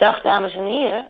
[0.00, 1.08] Dag dames en heren.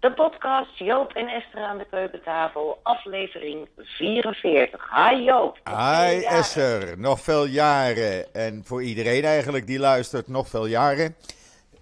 [0.00, 4.90] De podcast Joop en Esther aan de keukentafel, aflevering 44.
[4.94, 5.58] Hi Joop.
[5.64, 8.34] Hi Esther, nog veel jaren.
[8.34, 11.16] En voor iedereen eigenlijk die luistert, nog veel jaren.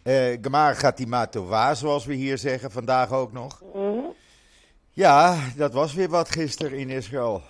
[0.04, 3.62] Uh, Gemar Gatimatowa, zoals we hier zeggen, vandaag ook nog.
[3.74, 3.98] Mhm.
[4.90, 7.42] Ja, dat was weer wat gisteren in Israël.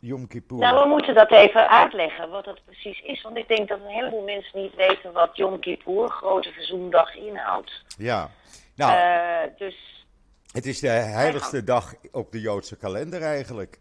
[0.00, 0.58] Yom Kippur.
[0.58, 3.22] Nou, we moeten dat even uitleggen, wat dat precies is.
[3.22, 7.84] Want ik denk dat een heleboel mensen niet weten wat Yom Kippur, Grote Verzoendag, inhoudt.
[7.96, 8.30] Ja,
[8.74, 10.06] nou, Eh, dus
[10.52, 13.80] het is de heiligste dag op de Joodse kalender eigenlijk.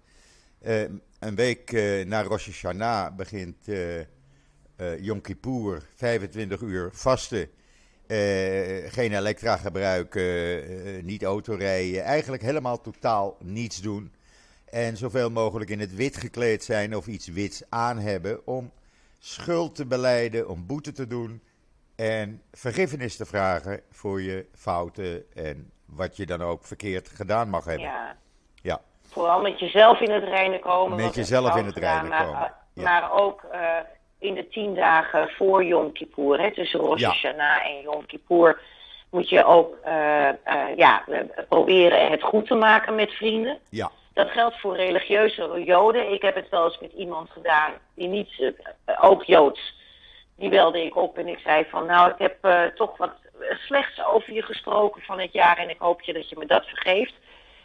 [0.62, 0.82] Eh,
[1.20, 3.66] een week eh, na Rosh Hashanah begint
[5.00, 7.50] Yom Kippur, 25 uur vasten.
[8.88, 12.04] Geen elektra gebruiken, niet autorijden.
[12.04, 14.12] Eigenlijk helemaal totaal niets doen.
[14.70, 18.48] En zoveel mogelijk in het wit gekleed zijn of iets wits aan hebben.
[18.48, 18.72] Om
[19.20, 21.42] schuld te beleiden, om boete te doen.
[21.96, 27.66] En vergiffenis te vragen voor je fouten en wat je dan ook verkeerd gedaan mag
[27.66, 27.86] hebben.
[27.86, 28.16] ja,
[28.62, 30.98] Ja, vooral met jezelf in het reinen komen.
[30.98, 32.84] Met jezelf je in het reinen maar, komen, ja.
[32.84, 33.78] Maar ook eh,
[34.20, 37.08] in de tien dagen voor Yom Kippur, hè, tussen Rosh Ja.
[37.08, 38.62] Hashanah en Yom Kippur,
[39.10, 40.36] moet je ook eh, eh,
[40.76, 41.04] ja,
[41.50, 43.60] proberen het goed te maken met vrienden.
[43.70, 46.12] ja, Dat geldt voor religieuze Joden.
[46.12, 48.54] Ik heb het wel eens met iemand gedaan die niet,
[48.86, 49.76] eh, ook Joods.
[50.36, 53.12] Die belde ik op en ik zei van, nou, ik heb eh, toch wat
[53.68, 56.66] slechts over je gesproken van het jaar en ik hoop je dat je me dat
[56.66, 57.14] vergeeft.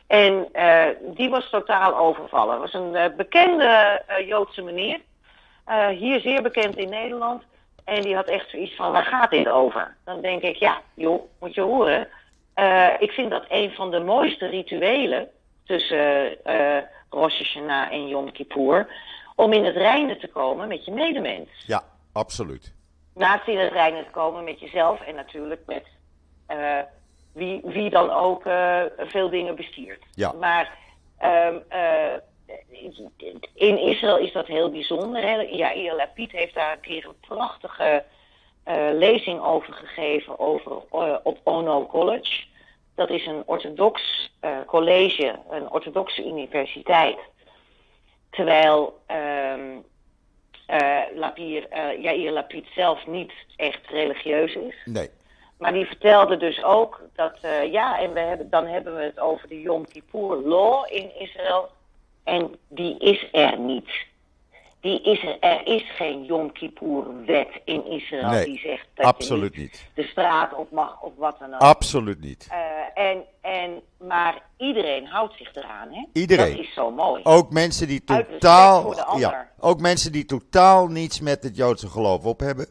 [0.06, 2.60] En eh, die was totaal overvallen.
[2.60, 5.00] Het was een bekende Joodse meneer,
[5.90, 7.42] hier zeer bekend in Nederland.
[7.84, 9.96] En die had echt zoiets van, waar gaat dit over?
[10.04, 12.08] Dan denk ik, ja, joh, moet je horen.
[12.98, 15.28] Ik vind dat een van de mooiste rituelen
[15.64, 16.82] tussen eh
[17.12, 18.86] Rosh Hashanah en Yom Kippur.
[19.34, 21.50] Om in het reinen te komen met je medemens.
[21.66, 21.82] ja,
[22.12, 22.74] absoluut.
[23.14, 25.86] Naast in het reinen te komen met jezelf en natuurlijk met
[26.46, 26.78] eh,
[27.32, 28.42] wie, wie dan ook
[28.98, 30.04] veel dingen bestiert.
[30.14, 30.32] Ja.
[30.32, 30.78] Maar
[31.18, 32.14] ehm, eh,
[33.54, 35.22] in Israël is dat heel bijzonder.
[35.22, 35.40] Hè?
[35.40, 38.04] Yair Lapid heeft daar een keer een prachtige
[38.92, 40.82] lezing over gegeven over,
[41.22, 42.44] op Ono College.
[42.94, 47.18] Dat is een orthodox eh, college, een orthodoxe universiteit.
[48.30, 49.78] Terwijl ehm
[50.66, 51.66] eh, Lapir,
[52.00, 54.74] Yair Lapid zelf niet echt religieus is.
[54.84, 55.10] Nee,
[55.58, 59.20] Maar die vertelde dus ook dat, eh, ja, en we hebben, dan hebben we het
[59.20, 61.68] over de Yom Kippur Law in Israël.
[62.24, 63.88] En die is er niet.
[64.82, 69.06] Die is er, er is geen Yom Kippur wet in Israël Nee, die zegt dat
[69.06, 69.70] absoluut je niet.
[69.70, 71.60] niet de straat op mag of wat dan ook.
[71.60, 72.46] Absoluut niet.
[72.50, 76.04] Eh, en, en, maar iedereen houdt zich eraan, hè?
[76.12, 76.56] Iedereen.
[76.56, 77.22] Dat is zo mooi.
[77.24, 82.40] Ook mensen die totaal, ja, ook mensen die totaal niets met het Joodse geloof op
[82.40, 82.66] hebben.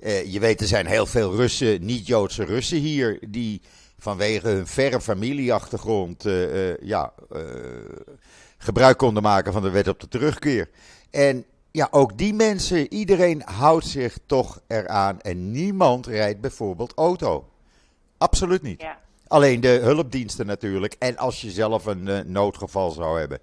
[0.00, 3.60] Eh, je weet, er zijn heel veel Russen, niet-Joodse Russen hier, die
[3.98, 7.12] vanwege hun verre familieachtergrond eh, ja,
[8.64, 10.68] gebruik konden maken van de wet op de terugkeer.
[11.10, 17.48] En ja, ook die mensen, iedereen houdt zich toch eraan en niemand rijdt bijvoorbeeld auto.
[18.18, 18.80] Absoluut niet.
[18.80, 18.98] Ja.
[19.26, 20.96] Alleen de hulpdiensten natuurlijk.
[20.98, 23.38] En als je zelf een eh, noodgeval zou hebben.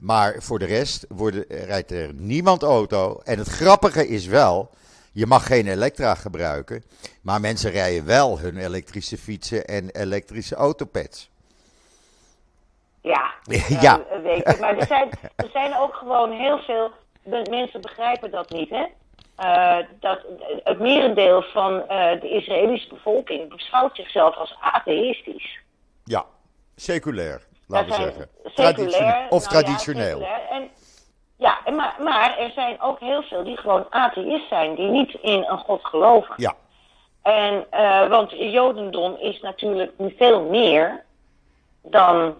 [0.00, 3.20] Maar voor de rest worden, rijdt er niemand auto.
[3.24, 4.70] En het grappige is wel,
[5.12, 6.84] je mag geen elektra gebruiken.
[7.20, 11.30] Maar mensen rijden wel hun elektrische fietsen en elektrische autopads.
[13.02, 13.30] Ja,
[13.80, 14.00] Ja.
[14.10, 14.56] eh, weet je.
[14.60, 16.90] Maar er zijn, er zijn ook gewoon heel veel.
[17.50, 18.84] mensen begrijpen dat niet, hè?
[19.36, 20.20] Eh, dat
[20.64, 25.58] het merendeel van eh, de Israëlische bevolking beschouwt zichzelf als atheïstisch.
[26.04, 26.24] Ja,
[26.76, 28.28] seculair, laten we zeggen.
[28.44, 29.26] seculair.
[29.28, 30.22] Of nou ja, traditioneel.
[30.50, 30.70] En,
[31.36, 35.14] ja, en maar, maar er zijn ook heel veel die gewoon atheïst zijn, die niet
[35.22, 36.34] in een God geloven.
[36.36, 36.54] Ja,
[37.22, 41.04] En, eh, want Jodendom is natuurlijk veel meer
[41.82, 42.34] dan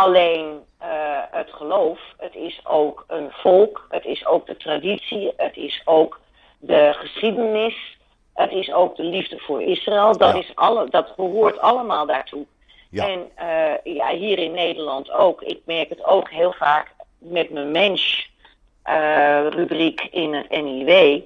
[0.00, 0.88] alleen eh,
[1.30, 2.00] het geloof.
[2.18, 6.20] Het is ook een volk, het is ook de traditie, het is ook
[6.58, 7.98] de geschiedenis,
[8.34, 10.16] het is ook de liefde voor Israël.
[10.16, 10.38] Dat, Ja.
[10.38, 12.46] is alle, dat behoort allemaal daartoe.
[12.90, 13.08] Ja.
[13.08, 15.42] En eh, ja, hier in Nederland ook.
[15.42, 18.30] Ik merk het ook heel vaak met mijn mens
[18.82, 19.46] eh,
[20.10, 21.20] in het NIW.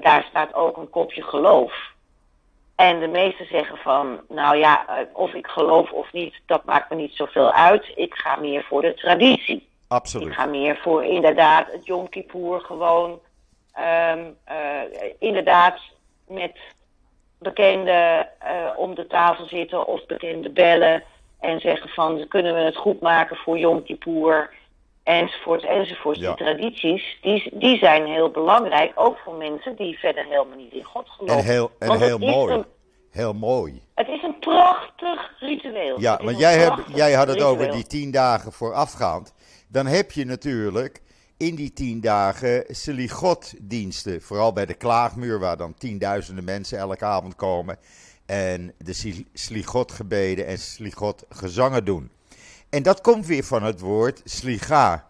[0.00, 1.93] Daar staat ook een kopje geloof.
[2.76, 6.90] En de meesten zeggen van, nou ja, eh, of ik geloof of niet, dat maakt
[6.90, 7.92] me niet zoveel uit.
[7.94, 9.56] Ik ga meer voor de traditie.
[9.56, 10.34] Ik absoluut.
[10.34, 13.20] ga meer voor inderdaad het Yom Kippur gewoon,
[13.72, 14.56] ehm, eh,
[15.18, 15.80] inderdaad
[16.28, 16.58] met
[17.38, 21.02] bekenden eh, om de tafel zitten of bekenden bellen
[21.40, 24.50] en zeggen van, kunnen we het goed maken voor Yom Kippur,
[25.04, 26.18] enzovoort, enzovoort.
[26.18, 26.34] Ja.
[26.34, 30.84] Die tradities, die, die zijn heel belangrijk, ook voor mensen die verder helemaal niet in
[30.84, 31.36] God geloven.
[31.38, 32.54] En heel, en heel mooi.
[32.54, 32.64] een-
[33.10, 33.82] heel mooi.
[33.94, 36.00] Het is een prachtig ritueel.
[36.00, 39.34] Ja, want jij, jij had het over die tien dagen voorafgaand.
[39.68, 41.02] Dan heb je natuurlijk
[41.36, 44.22] in die tien dagen Seligot-diensten.
[44.22, 47.78] Vooral bij de Klaagmuur, waar dan tienduizenden mensen elke avond komen.
[48.26, 52.10] En de Sligot-gebeden en Sligot-gezangen doen.
[52.74, 55.06] En dat komt weer van het woord sliga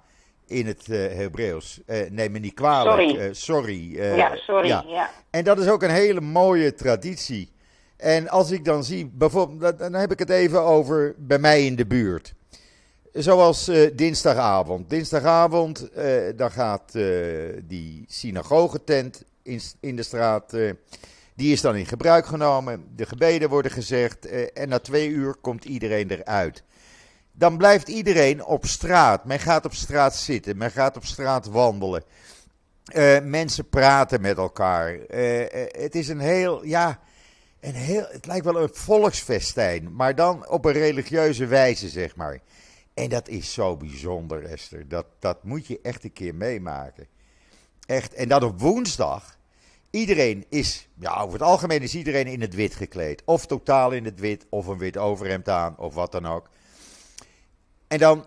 [0.46, 1.80] in het eh, Hebreeuws.
[1.86, 3.00] Eh, neem me niet kwalijk.
[3.00, 3.18] Sorry.
[3.20, 3.96] eh, sorry.
[4.16, 4.68] ja, sorry.
[4.68, 5.10] Ja.
[5.30, 7.52] En dat is ook een hele mooie traditie.
[7.96, 11.76] En als ik dan zie, bijvoorbeeld, dan- heb ik het even over bij mij in
[11.76, 12.34] de buurt.
[13.12, 14.90] Zoals dinsdagavond.
[14.90, 15.88] Dinsdagavond,
[16.36, 16.92] dan gaat
[17.64, 20.56] die synagogetent in, in de straat,
[21.34, 22.84] die is dan in gebruik genomen.
[22.96, 26.62] De gebeden worden gezegd en na twee uur komt iedereen eruit.
[27.36, 29.24] Dan blijft iedereen op straat.
[29.24, 32.02] Men gaat op straat zitten, men gaat op straat wandelen.
[32.84, 34.98] Eh, mensen praten met elkaar.
[34.98, 37.00] Eh, eh, het is een heel, ja,
[37.60, 42.40] een heel, het lijkt wel een volksfestijn, maar dan op een religieuze wijze, zeg maar.
[42.94, 44.88] En dat is zo bijzonder, Esther.
[44.88, 47.06] Dat, dat moet je echt een keer meemaken.
[47.86, 48.14] Echt.
[48.14, 49.38] En dan op woensdag.
[49.90, 53.22] Iedereen is, ja, over het algemeen is iedereen in het wit gekleed.
[53.24, 56.48] Of totaal in het wit, of een wit overhemd aan, of wat dan ook.
[57.88, 58.24] En dan,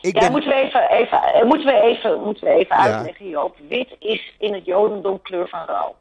[0.00, 0.30] ik Ja, ben...
[0.30, 2.82] moeten we even, even, eh, moeten we even, moeten we even Ja.
[2.94, 3.56] uitleggen, Joop.
[3.68, 5.94] Wit is in het Jodendom kleur van rouw.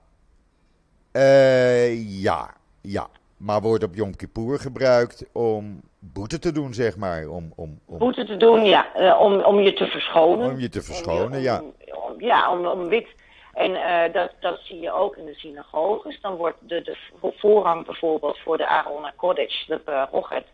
[1.11, 3.07] Eh, ja, ja.
[3.37, 7.27] Maar wordt op Yom Kippur gebruikt om boete te doen, zeg maar.
[7.27, 10.49] Om, om, om, Boete te doen, ja, eh, om, om je te verschonen.
[10.51, 11.61] om je te verschonen, Om- ja.
[11.61, 13.07] om- ja, om, om wit.
[13.53, 13.73] En
[14.11, 16.21] dat, dat zie je ook in de synagoges.
[16.21, 16.97] Dan wordt de, de
[17.37, 20.45] voorrang bijvoorbeeld voor de Aaron Kodesh, de uh, Rochet,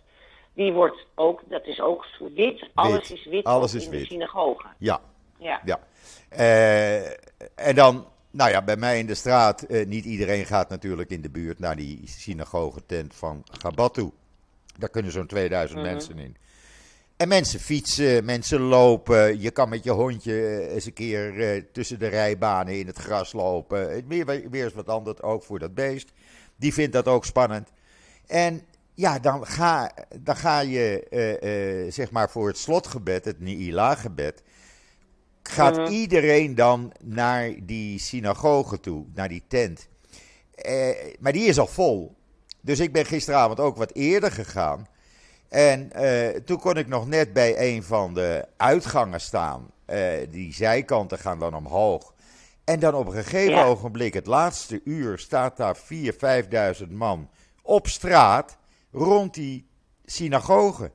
[0.56, 2.06] die wordt ook, dat is ook
[2.36, 2.70] wit.
[2.74, 4.00] Alles is wit Alles is in wit.
[4.00, 4.68] de synagoge.
[4.78, 5.02] Ja,
[5.40, 5.62] Ja.
[5.66, 5.80] ja.
[6.30, 7.06] Eh,
[7.56, 11.22] en dan, nou ja, bij mij in de straat, eh, niet iedereen gaat natuurlijk in
[11.22, 14.12] de buurt naar die synagogetent van Gabat toe.
[14.78, 15.90] Daar kunnen zo'n 2000 Mhm.
[15.92, 16.36] mensen in.
[17.18, 19.42] En mensen fietsen, mensen lopen.
[19.42, 23.34] Je kan met je hondje eh, eens een keer tussen de rijbanen in het gras
[23.34, 24.08] lopen.
[24.08, 26.12] Weer, weer eens wat anders ook voor dat beest.
[26.56, 27.72] Die vindt dat ook spannend.
[28.28, 28.62] En
[28.96, 34.44] ja, dan ga, dan ga je eh, eh, zeg maar voor het slotgebed, het Ni'ilah-gebed.
[35.44, 35.92] Gaat Mhm.
[35.92, 39.88] iedereen dan naar die synagoge toe, naar die tent.
[40.56, 40.90] Eh,
[41.20, 42.16] maar die is al vol.
[42.62, 44.88] Dus ik ben gisteravond ook wat eerder gegaan.
[45.50, 45.92] En
[46.46, 49.72] toen kon ik nog net bij een van de uitgangen staan.
[50.30, 52.14] Die zijkanten gaan dan omhoog.
[52.64, 53.66] En dan op een gegeven Ja.
[53.66, 57.30] ogenblik, het laatste uur, staat daar 4.000, 5.000 man
[57.62, 58.58] op straat
[58.96, 59.68] rond die
[60.06, 60.92] synagoge.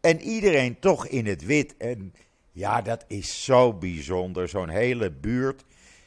[0.00, 1.76] En iedereen toch in het wit.
[1.76, 2.14] En
[2.52, 4.48] ja, dat is zo bijzonder.
[4.48, 5.64] Zo'n hele buurt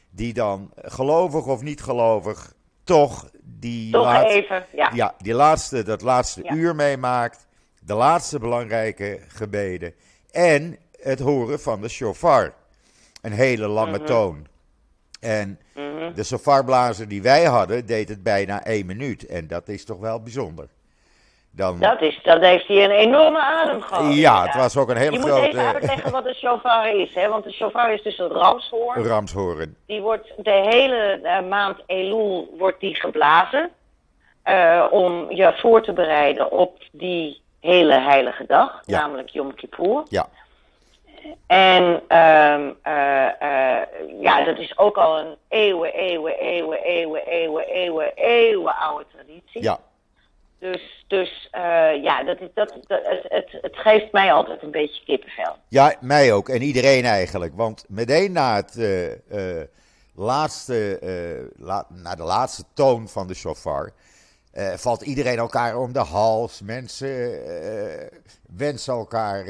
[0.10, 4.92] die dan, gelovig of niet gelovig, toch die Toch even, ja.
[4.94, 6.54] ja, die laatste, dat laatste Ja.
[6.54, 7.46] uur meemaakt.
[7.84, 9.94] De laatste belangrijke gebeden.
[10.32, 12.54] En het horen van de shofar.
[13.22, 14.06] Een hele lange Mhm.
[14.06, 14.48] toon.
[15.20, 15.60] En
[16.16, 19.26] de shofarblazer die wij hadden, deed het bijna één minuut.
[19.26, 20.70] En dat is toch wel bijzonder.
[21.58, 24.14] Dan, Dat, is, dat heeft hij een enorme adem gehad.
[24.16, 27.14] ja, het was ook een hele Je moet grote even uitleggen wat een shofar is,
[27.14, 27.28] hè?
[27.30, 29.04] want de shofar is dus een ramshoorn.
[29.08, 29.76] ramshoorn.
[29.88, 33.70] Die wordt de hele eh, maand Elul wordt die geblazen.
[34.44, 39.00] eh, om je voor te bereiden op die hele heilige dag, Ja.
[39.00, 40.04] namelijk Yom Kippur.
[40.10, 40.28] Ja,
[41.48, 43.88] En ehm, eh, eh,
[44.22, 49.62] ja, dat is ook al een eeuwen, eeuwen, eeuwen, eeuwen, eeuwen, eeuwen, eeuwen oude traditie.
[49.64, 49.80] ja.
[50.60, 54.72] Dus, dus eh, ja, dat is, dat, dat, het, het, het geeft mij altijd een
[54.72, 55.56] beetje kippenvel.
[55.68, 56.50] Ja, mij ook.
[56.50, 57.56] En iedereen eigenlijk.
[57.56, 59.68] Want meteen na, het, eh, eh,
[60.16, 61.00] laatste,
[61.58, 63.92] la- na de laatste toon van de shofar...
[64.76, 66.62] valt iedereen elkaar om de hals.
[66.62, 67.40] Mensen
[68.58, 69.46] wensen elkaar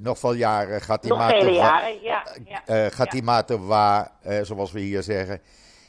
[0.00, 0.80] nog veel jaren.
[0.80, 2.26] Gaat die Nog vele jaren, ja.
[2.66, 2.90] ja.
[2.90, 4.12] gaat die Matova,
[4.42, 5.40] zoals we hier zeggen.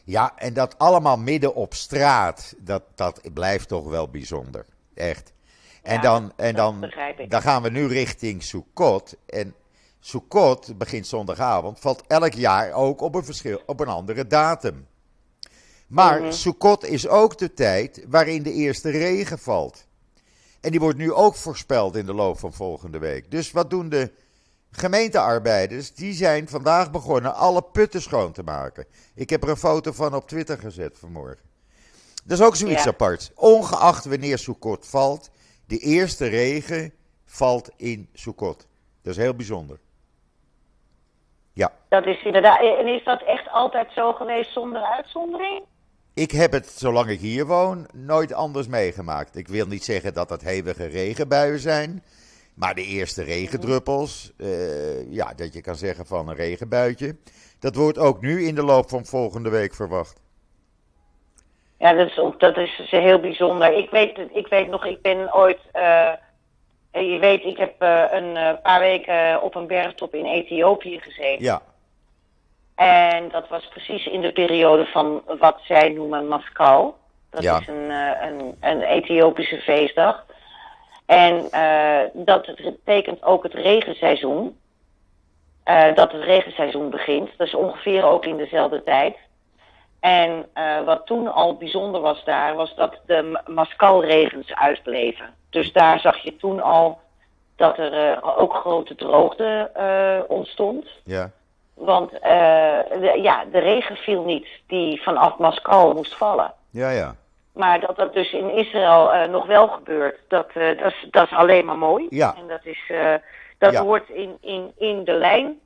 [0.08, 4.66] Ja, en dat allemaal midden op straat, dat, dat blijft toch wel bijzonder.
[4.94, 5.34] Echt.
[5.84, 6.92] En, Ja, dan, en dan,
[7.28, 9.16] dan gaan we nu richting Sukkot.
[9.26, 9.56] En
[10.00, 14.88] Sukkot begint zondagavond, valt elk jaar ook op een, verschil, op een andere datum.
[15.88, 16.34] Maar.
[16.34, 19.88] Sukkot is ook de tijd waarin de eerste regen valt.
[20.62, 23.32] En die wordt nu ook voorspeld in de loop van volgende week.
[23.32, 24.12] Dus wat doen de
[24.72, 25.94] gemeentearbeiders?
[25.94, 28.86] Die zijn vandaag begonnen alle putten schoon te maken.
[29.16, 31.46] Ik heb er een foto van op Twitter gezet vanmorgen.
[32.26, 32.90] Dat is ook zoiets Ja.
[32.90, 33.32] aparts.
[33.36, 35.30] Ongeacht wanneer Sukkot valt,
[35.66, 36.94] de eerste regen
[37.26, 38.68] valt in Sukkot.
[39.02, 39.80] Dat is heel bijzonder.
[41.54, 42.60] Ja, Dat is inderdaad.
[42.60, 45.64] En is dat echt altijd zo geweest zonder uitzondering?
[46.14, 49.36] ik heb het, zolang ik hier woon, nooit anders meegemaakt.
[49.36, 52.04] Ik wil niet zeggen dat het hevige regenbuien zijn.
[52.58, 57.16] Maar de eerste regendruppels, uh, ja, dat je kan zeggen van een regenbuitje.
[57.60, 60.22] Dat wordt ook nu in de loop van volgende week verwacht.
[61.78, 63.74] Ja, dat is, dat is heel bijzonder.
[63.74, 65.60] Ik weet, ik weet nog, ik ben ooit.
[65.76, 66.12] Uh,
[66.92, 71.44] je weet, ik heb uh, een paar weken op een bergtop in Ethiopië gezeten.
[71.44, 71.62] Ja.
[72.76, 76.98] En dat was precies in de periode van wat zij noemen Maskal.
[77.30, 77.90] Dat is een,
[78.22, 80.26] een, een Ethiopische feestdag.
[81.08, 84.58] En uh, dat betekent ook het regenseizoen.
[85.66, 87.30] Uh, dat het regenseizoen begint.
[87.38, 89.18] Dat is ongeveer ook in dezelfde tijd.
[90.00, 95.34] En uh, wat toen al bijzonder was daar, was dat de mascalregens uitbleven.
[95.50, 97.00] Dus daar zag je toen al
[97.56, 99.72] dat er ook grote droogte
[100.28, 100.88] ontstond.
[101.04, 101.32] Ja.
[101.74, 106.54] Want de, ja, de regen viel niet die vanaf Mascal moest vallen.
[106.70, 107.16] Ja, ja.
[107.58, 111.26] Maar dat dat dus in Israël uh, nog wel gebeurt, dat, uh, dat, is, dat
[111.26, 112.08] is alleen maar mooi.
[112.10, 112.36] Ja.
[112.36, 113.14] En dat, is, uh,
[113.58, 113.82] dat ja.
[113.82, 115.60] hoort in, in, in de lijn.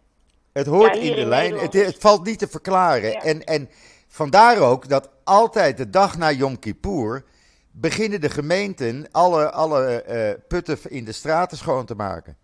[0.53, 1.57] Het hoort ja, in de in lijn.
[1.57, 3.11] Het, het, valt niet te verklaren.
[3.11, 3.21] Ja.
[3.21, 3.69] En, en
[4.07, 7.23] vandaar ook dat altijd de dag na Yom Kippur
[7.71, 10.03] beginnen de gemeenten alle, alle
[10.47, 12.37] putten in de straten schoon te maken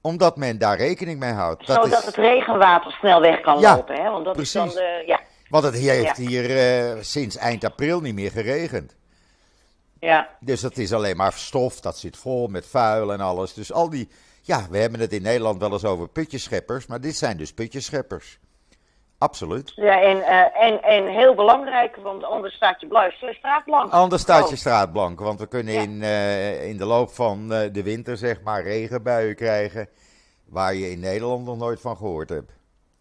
[0.00, 1.66] omdat men daar rekening mee houdt.
[1.66, 2.04] Dat Zodat is...
[2.04, 3.94] het regenwater snel weg kan lopen.
[3.94, 4.10] Hè?
[4.10, 4.64] Want dat precies.
[4.64, 5.20] is dan de, ja.
[5.48, 6.24] Want het heeft ja.
[6.24, 6.50] hier
[6.96, 8.96] uh, sinds eind april niet meer geregend.
[10.00, 10.28] Ja.
[10.40, 13.54] Dus dat is alleen maar stof, dat zit vol met vuil en alles.
[13.54, 14.08] Dus al die,
[14.42, 18.38] ja, we hebben het in Nederland wel eens over putjescheppers, maar dit zijn dus putjescheppers.
[19.18, 19.72] Absoluut.
[19.74, 23.92] Ja, en, uh, en, en heel belangrijk, want anders staat je straat blank.
[23.92, 25.80] Anders staat je straat blank, want we kunnen ja.
[25.80, 29.88] in, uh, in de loop van de winter zeg maar regenbuien krijgen
[30.44, 32.57] waar je in Nederland nog nooit van gehoord hebt.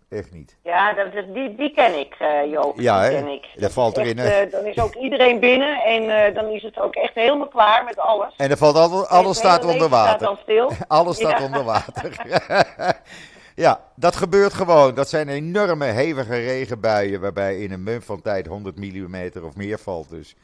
[0.10, 0.56] Echt niet.
[0.64, 2.80] Ja, dat, die, die ken ik, uh, Joop.
[2.80, 3.48] Ja, die ken ik.
[3.56, 4.20] Dat valt erin.
[4.20, 7.48] Echt, uh, dan is ook iedereen binnen en uh, dan is het ook echt helemaal
[7.48, 8.34] klaar met alles.
[8.38, 10.10] En er valt alles, alles staat onder water.
[10.10, 10.72] Staat dan stil.
[10.88, 11.46] alles staat ja.
[11.46, 12.26] onder water.
[13.66, 14.96] ja, dat gebeurt gewoon.
[14.96, 19.80] Dat zijn enorme hevige regenbuien waarbij in een mum van tijd 100 mm of meer
[19.80, 20.10] valt.
[20.10, 20.36] Dus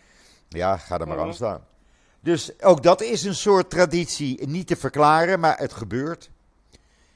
[0.50, 1.25] ja, ga er maar Mhm.
[1.25, 1.65] aan staan.
[2.20, 6.29] Dus ook dat is een soort traditie, niet te verklaren, maar het gebeurt.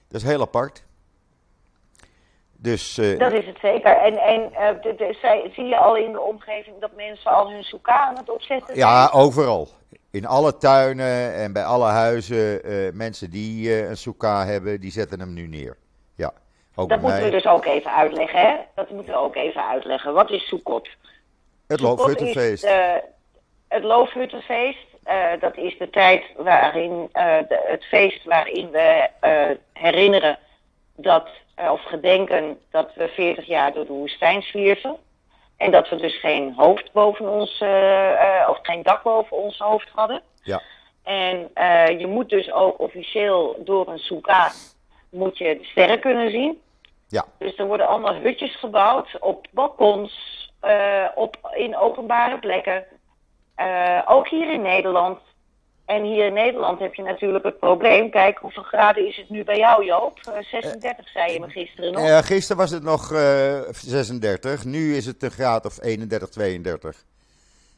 [0.07, 0.85] Dat is heel apart.
[2.59, 3.97] Dus, uh, dat is het zeker.
[3.97, 7.51] En, en uh, de, de, zij, zie je al in de omgeving dat mensen al
[7.51, 8.77] hun soeka aan het opzetten zijn?
[8.77, 9.67] Ja, overal.
[10.11, 12.71] In alle tuinen en bij alle huizen.
[12.71, 15.77] Uh, mensen die een soeka hebben, die zetten hem nu neer.
[16.15, 16.33] Ja,
[16.75, 17.29] ook dat moeten mij.
[17.29, 18.55] we dus ook even uitleggen, hè?
[18.75, 20.13] Dat moeten we ook even uitleggen.
[20.13, 20.89] Wat is Soekot?
[21.67, 22.67] Het loofhuttenfeest.
[23.67, 24.87] Het loofhuttenfeest.
[25.39, 29.09] dat is de tijd waarin, de, het feest waarin we
[29.73, 30.39] herinneren
[30.95, 34.97] dat of gedenken dat we 40 jaar door de woestijn zwierven.
[35.57, 37.69] En dat we dus geen hoofd boven ons, uh,
[38.11, 40.21] uh, of geen dak boven ons hoofd hadden.
[40.43, 40.61] Ja.
[41.03, 44.51] En uh, je moet dus ook officieel door een soeka
[45.09, 46.61] moet je de sterren kunnen zien.
[47.07, 47.25] Ja.
[47.37, 50.11] Dus er worden allemaal hutjes gebouwd op balkons,
[51.15, 52.85] op, in openbare plekken.
[54.05, 55.19] ook hier in Nederland.
[55.87, 58.09] En hier in Nederland heb je natuurlijk het probleem.
[58.09, 60.19] Kijk, hoeveel graden is het nu bij jou, Joop?
[60.29, 62.07] Uh, 36 zei je me gisteren nog.
[62.07, 64.65] Ja, gisteren was het nog uh, 36.
[64.65, 67.03] Nu is het een graad of 31, 32.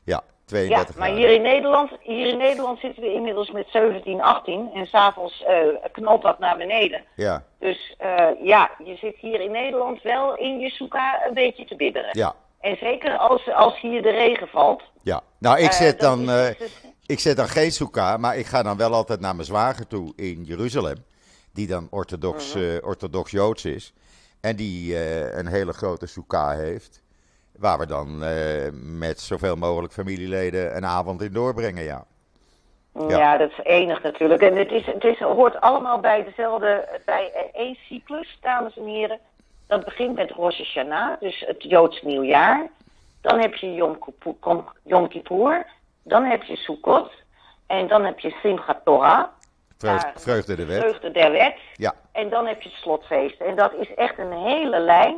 [0.03, 4.21] Ja, 32 Ja, maar hier in, Nederland, hier in Nederland zitten we inmiddels met 17,
[4.21, 4.69] 18.
[4.73, 7.03] En s'avonds uh, knalt dat naar beneden.
[7.15, 7.43] Ja.
[7.59, 11.75] Dus uh, ja, je zit hier in Nederland wel in je soeka een beetje te
[11.75, 12.09] bibberen.
[12.11, 12.35] Ja.
[12.59, 14.83] En zeker als, als hier de regen valt.
[15.09, 16.29] Ja, nou ik zet Uh, dan...
[16.29, 19.47] is dus- Ik zet dan geen soeka, maar ik ga dan wel altijd naar mijn
[19.47, 20.97] zwager toe in Jeruzalem.
[21.53, 22.63] Die dan orthodox, Mhm.
[22.63, 23.93] uh, orthodox Joods is.
[24.41, 24.95] En die
[25.37, 27.01] een hele grote soeka heeft.
[27.57, 28.17] Waar we dan
[28.97, 32.05] met zoveel mogelijk familieleden een avond in doorbrengen, ja.
[32.93, 33.17] Ja.
[33.17, 34.41] ja, dat is enig natuurlijk.
[34.41, 39.19] En het, is, het is, hoort allemaal bij dezelfde, bij één cyclus, dames en heren.
[39.67, 42.69] Dat begint met Rosh Hashanah, dus het Joods nieuwjaar.
[43.21, 45.65] Dan heb je Yom Kippur, Yom Kippur
[46.09, 47.11] dan heb je Sukkot.
[47.67, 49.23] En dan heb je Simchat Torah.
[49.77, 50.79] Vreugde, ja, vreugde de wet.
[50.79, 51.55] Vreugde der wet.
[51.75, 51.93] Ja.
[52.11, 53.41] En dan heb je het slotfeest.
[53.41, 55.15] En dat is echt een hele lijn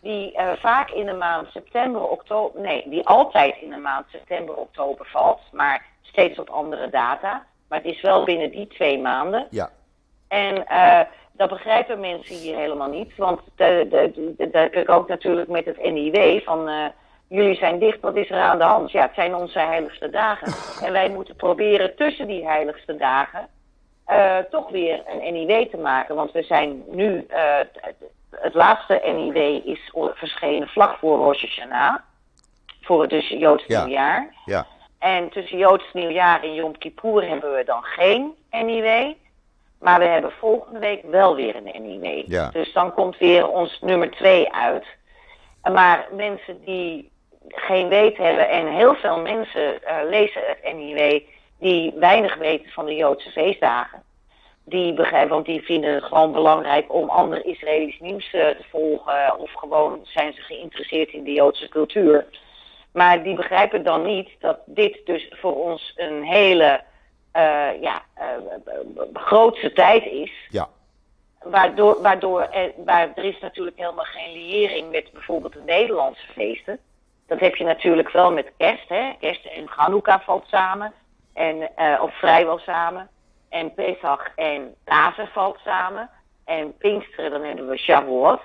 [0.00, 2.60] die uh, vaak in de maand september, oktober...
[2.60, 5.40] Nee, die altijd in de maand september, oktober valt.
[5.52, 7.46] Maar steeds op andere data.
[7.68, 9.46] Maar het is wel binnen die twee maanden.
[9.50, 9.70] Ja.
[10.28, 11.00] En uh,
[11.32, 13.16] dat begrijpen mensen hier helemaal niet.
[13.16, 16.68] Want dat heb ik ook natuurlijk met het NIW van...
[16.68, 16.86] Uh,
[17.30, 18.90] jullie zijn dicht, wat is er aan de hand?
[18.90, 20.52] Ja, het zijn onze heiligste dagen.
[20.86, 23.48] En wij moeten proberen tussen die heiligste dagen
[24.10, 26.14] uh, toch weer een NIW te maken.
[26.14, 27.58] Want we zijn nu, uh,
[28.30, 31.94] het laatste NIW is verschenen vlak voor Rosh Hashanah.
[32.82, 33.84] voor het dus Joods Ja.
[33.84, 34.34] nieuwjaar.
[34.44, 34.66] Ja,
[34.98, 39.12] En tussen Joods nieuwjaar en Yom Kippur hebben we dan geen NIW.
[39.80, 42.22] Maar we hebben volgende week wel weer een NIW.
[42.30, 42.48] Ja.
[42.50, 44.84] Dus dan komt weer ons nummer 2 uit.
[45.72, 47.10] Maar mensen die
[47.48, 51.20] geen weet hebben en heel veel mensen eh, lezen het NIW
[51.58, 54.02] die weinig weten van de Joodse feestdagen.
[54.64, 59.38] Die begrijpen, want die vinden het gewoon belangrijk om ander Israëlisch nieuws eh, te volgen.
[59.38, 62.26] Of gewoon zijn ze geïnteresseerd in de Joodse cultuur.
[62.92, 66.80] Maar die begrijpen dan niet dat dit dus voor ons een hele
[67.32, 68.02] eh, ja,
[69.12, 70.32] grootste tijd is.
[70.48, 70.68] ja,
[71.42, 76.78] Waardoor, waardoor er, waar, er is natuurlijk helemaal geen liëring met bijvoorbeeld de Nederlandse feesten.
[77.30, 78.88] Dat heb je natuurlijk wel met kerst.
[78.88, 79.12] Hè?
[79.20, 80.92] Kerst en Hanukkah valt samen.
[81.34, 83.08] En, eh, of vrijwel samen.
[83.48, 86.10] En Pesach en Pasen valt samen.
[86.44, 88.40] En Pinksteren, dan hebben we Shavuot.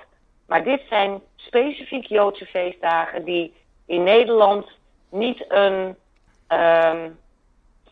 [0.48, 3.54] Maar dit zijn specifiek Joodse feestdagen die
[3.86, 4.68] in Nederland
[5.10, 5.96] niet een,
[6.48, 7.10] ehm,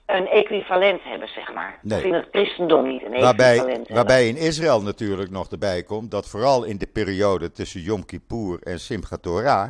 [0.05, 1.79] een equivalent hebben, zeg maar.
[1.81, 2.03] Nee.
[2.03, 3.95] In het christendom niet een Waarbij, equivalent hebben.
[3.95, 8.59] waarbij in Israël natuurlijk nog erbij komt dat vooral in de periode tussen Yom Kippur
[8.63, 9.67] en Simchat Torah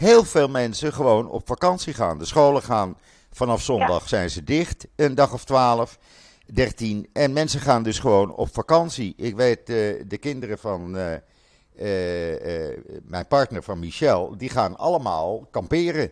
[0.00, 2.18] heel veel mensen gewoon op vakantie gaan.
[2.18, 2.96] De scholen gaan
[3.32, 5.98] vanaf zondag zijn ze dicht, een dag of 12,
[6.46, 7.08] 13.
[7.12, 9.14] En mensen gaan dus gewoon op vakantie.
[9.16, 11.14] Ik weet, eh, de kinderen van eh,
[12.72, 16.10] eh, mijn partner van Michel, die gaan allemaal kamperen.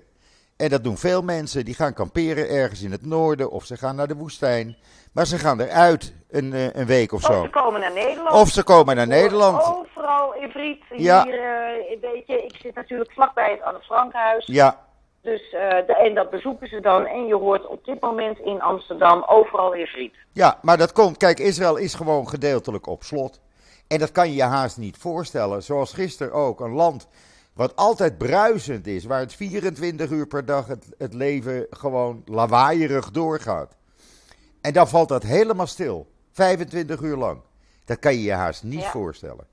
[0.56, 1.64] En dat doen veel mensen.
[1.64, 4.76] Die gaan kamperen ergens in het noorden of ze gaan naar de woestijn.
[5.18, 7.42] Maar ze gaan eruit een, eh, een week of Of zo.
[7.42, 8.40] ze komen naar Nederland.
[8.40, 9.62] Of ze komen naar Nederland.
[9.62, 10.82] Overal in Vriet.
[10.88, 11.22] Ja.
[11.24, 14.46] Hier, eh, weet je, ik zit natuurlijk vlakbij het Anne Frankhuis.
[14.46, 14.86] Ja,
[15.22, 17.06] Dus, eh, de, en dat bezoeken ze dan.
[17.06, 20.14] En je hoort op dit moment in Amsterdam overal in Vriet.
[20.32, 21.16] ja, maar dat komt.
[21.16, 23.40] Kijk, Israël is gewoon gedeeltelijk op slot.
[23.88, 25.62] En dat kan je je haast niet voorstellen.
[25.62, 26.60] Zoals gisteren ook.
[26.60, 27.08] Een land
[27.54, 29.04] wat altijd bruisend is.
[29.04, 33.77] Waar het 24 uur per dag het, het leven gewoon lawaaierig doorgaat.
[34.60, 36.06] En dan valt dat helemaal stil.
[36.32, 37.40] 25 uur lang.
[37.84, 38.90] Dat kan je je haast niet Ja.
[38.90, 39.46] voorstellen.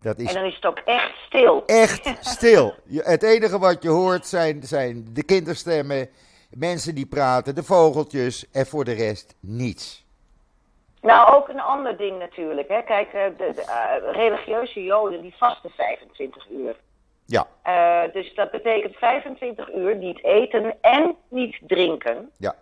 [0.00, 1.62] Dat is En dan is het ook echt stil.
[1.66, 2.74] echt stil.
[2.84, 6.08] Je- Het enige wat je hoort zijn, zijn de kinderstemmen,
[6.50, 10.06] mensen die praten, de vogeltjes en voor de rest niets.
[11.00, 12.68] Nou, ook een ander ding natuurlijk.
[12.68, 12.82] Hè.
[12.82, 16.76] Kijk, eh, de, de, eh, religieuze joden die vasten 25 uur.
[17.24, 22.30] Ja, Eh, dus dat betekent 25 uur niet eten en niet drinken.
[22.36, 22.54] ja,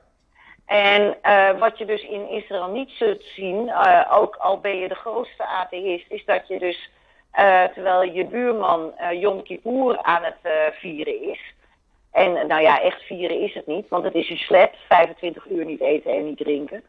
[0.66, 4.88] En eh, wat je dus in Israël niet zult zien, eh, ook al ben je
[4.88, 6.90] de grootste atheïst, is dat je dus,
[7.30, 11.54] eh, terwijl je buurman Yom Kippur aan het vieren is.
[12.12, 15.64] En nou ja, echt vieren is het niet, want het is een slet, 25 uur
[15.64, 16.82] niet eten en niet drinken.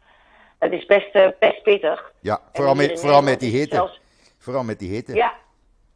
[0.60, 2.12] Het is best, best pittig.
[2.20, 2.40] ja.
[2.54, 3.76] Vooral met, vooral met die hitte.
[3.76, 4.00] zelfs-
[4.38, 5.14] Vooral met die hitte.
[5.14, 5.34] ja,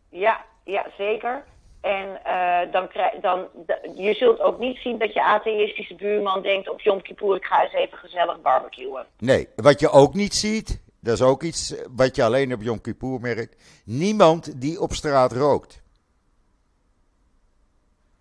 [0.10, 1.44] ja, ja, zeker.
[1.82, 3.48] En eh, dan krijg, dan,
[3.96, 7.64] je zult ook niet zien dat je atheïstische buurman denkt op Yom Kippur, ik ga
[7.64, 9.06] eens even gezellig barbecuen.
[9.20, 12.62] Nee, wat je ook niet ziet, dat is ook iets eh, wat je alleen op
[12.62, 13.56] Yom Kippur merkt.
[13.86, 15.82] Niemand die op straat rookt.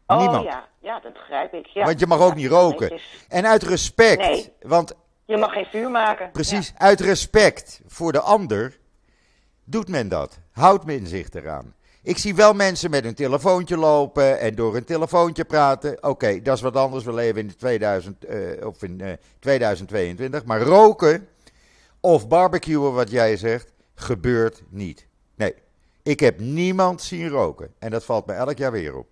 [0.07, 0.45] Oh Niemand.
[0.45, 1.67] ja, ja, dat begrijp ik.
[1.67, 1.85] Ja.
[1.85, 3.01] Want je mag ook Ja, niet roken.
[3.29, 4.53] En uit respect, Nee.
[4.61, 4.95] want
[5.25, 6.31] Je mag geen vuur maken.
[6.31, 8.79] Precies, uit respect voor de ander
[9.65, 10.39] doet men dat.
[10.53, 11.75] Houdt men zich eraan.
[12.03, 16.03] Ik zie wel mensen met hun telefoontje lopen en door hun telefoontje praten.
[16.05, 17.05] Oké, dat is wat anders.
[17.05, 20.45] We leven in de 2000, eh, of in, eh, 2022.
[20.45, 21.29] Maar roken
[22.01, 25.07] of barbecuen, wat jij zegt, gebeurt niet.
[25.37, 25.55] Nee,
[26.03, 27.75] ik heb niemand zien roken.
[27.79, 29.07] En dat valt me elk jaar weer op.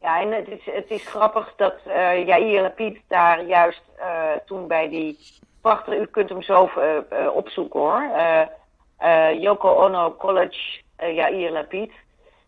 [0.00, 4.66] Ja, en het is, het is grappig dat eh Jair Lapid daar juist eh, toen
[4.66, 5.18] bij die
[5.60, 8.40] prachtige, u kunt hem zo eh, eh, opzoeken hoor, eh
[8.96, 11.90] eh, Yoko Ono College eh Jair Lapid,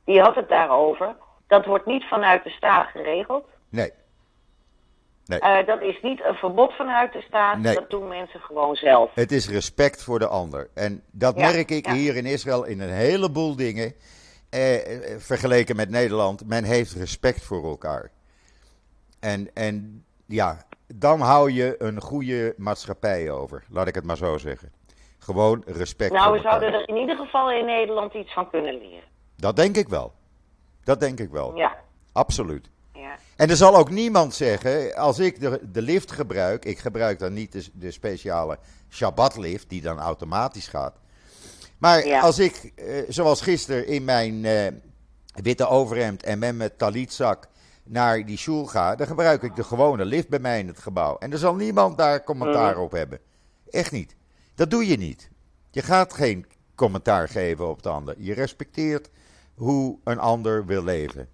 [0.05, 1.17] die had het daarover.
[1.47, 3.47] Dat wordt niet vanuit de staat geregeld.
[3.69, 3.93] Nee,
[5.27, 7.75] Eh, dat is niet een verbod vanuit de staat, Nee.
[7.75, 9.11] dat doen mensen gewoon zelf.
[9.15, 10.69] Het is respect voor de ander.
[10.75, 11.93] En dat Ja, merk ik ja.
[11.93, 13.95] hier in Israël in een heleboel dingen.
[14.51, 16.47] Eh, eh, vergeleken met Nederland.
[16.49, 18.11] Men heeft respect voor elkaar.
[19.21, 23.65] En, en ja, dan hou je een goede maatschappij over.
[23.71, 24.73] Laat ik het maar zo zeggen.
[25.27, 29.09] Gewoon respect Nou, we zouden er in ieder geval in Nederland iets van kunnen leren.
[29.37, 30.13] Dat denk ik wel.
[30.85, 31.57] Dat denk ik wel.
[31.57, 31.77] Ja,
[32.13, 32.71] Absoluut.
[32.95, 33.17] ja.
[33.37, 37.33] En er zal ook niemand zeggen, als ik de, de lift gebruik, ik gebruik dan
[37.33, 38.59] niet de, de speciale
[38.91, 40.95] Shabbat-lift die dan automatisch gaat.
[41.79, 42.21] Maar Ja.
[42.21, 44.67] als ik, eh, zoals gisteren, in mijn eh,
[45.43, 47.49] witte overhemd en met mijn talitzak
[47.85, 51.17] naar die shul ga, dan gebruik ik de gewone lift bij mij in het gebouw.
[51.19, 52.81] En er zal niemand daar commentaar Mhm.
[52.83, 53.19] op hebben.
[53.71, 54.16] Echt niet.
[54.57, 55.31] Dat doe je niet.
[55.71, 58.15] Je gaat geen commentaar geven op de ander.
[58.19, 59.11] Je respecteert
[59.55, 61.29] hoe een ander wil leven.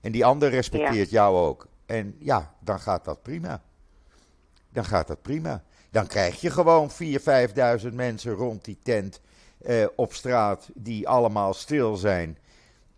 [0.00, 1.66] En die ander respecteert jou ook.
[1.86, 3.62] En ja, dan gaat dat prima.
[4.68, 5.64] Dan gaat dat prima.
[5.90, 6.96] Dan krijg je gewoon 4.000,
[7.82, 9.20] 5.000 mensen rond die tent
[9.58, 12.38] eh, op straat die allemaal stil zijn.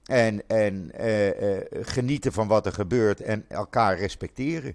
[0.05, 4.75] En, en eh, eh, genieten van wat er gebeurt en elkaar respecteren.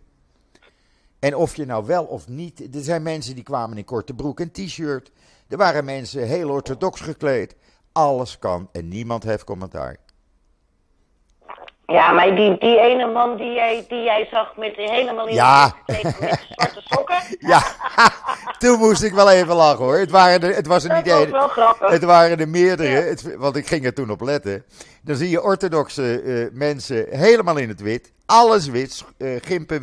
[1.19, 2.75] En of je nou wel of niet.
[2.75, 5.12] Er zijn mensen die kwamen in korte broek en t-shirt.
[5.47, 7.55] Er waren mensen heel orthodox gekleed.
[7.91, 9.97] Alles kan en niemand heeft commentaar.
[11.86, 15.75] Ja, maar die, die ene man die jij, die jij zag met helemaal in Ja.
[15.86, 15.99] met
[16.49, 17.17] zwarte sokken.
[17.49, 17.63] Ja,
[18.60, 19.97] toen moest ik wel even lachen hoor.
[19.97, 21.34] Het, waren er, het was er Dat niet één.
[21.79, 23.01] Het waren er meerdere, Ja.
[23.01, 24.65] het, want ik ging er toen op letten.
[25.03, 28.12] Dan zie je orthodoxe eh, mensen helemaal in het wit.
[28.25, 29.82] Alles wit, eh gimpen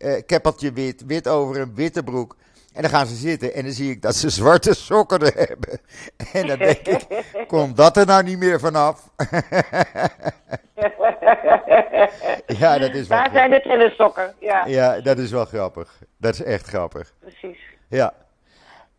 [0.00, 2.36] eh, keppeltje wit, wit over een witte broek.
[2.74, 5.80] En dan gaan ze zitten en dan zie ik dat ze zwarte sokken er hebben.
[6.32, 7.06] En dan denk ik,
[7.46, 9.08] komt dat er nou niet meer vanaf?
[12.46, 13.32] ja, dat is wel Daar grappig.
[13.32, 14.34] zijn de tennissokken.
[14.38, 15.98] Ja, Ja, dat is wel grappig.
[16.16, 17.12] Dat is echt grappig.
[17.20, 17.58] precies.
[17.88, 18.12] Ja.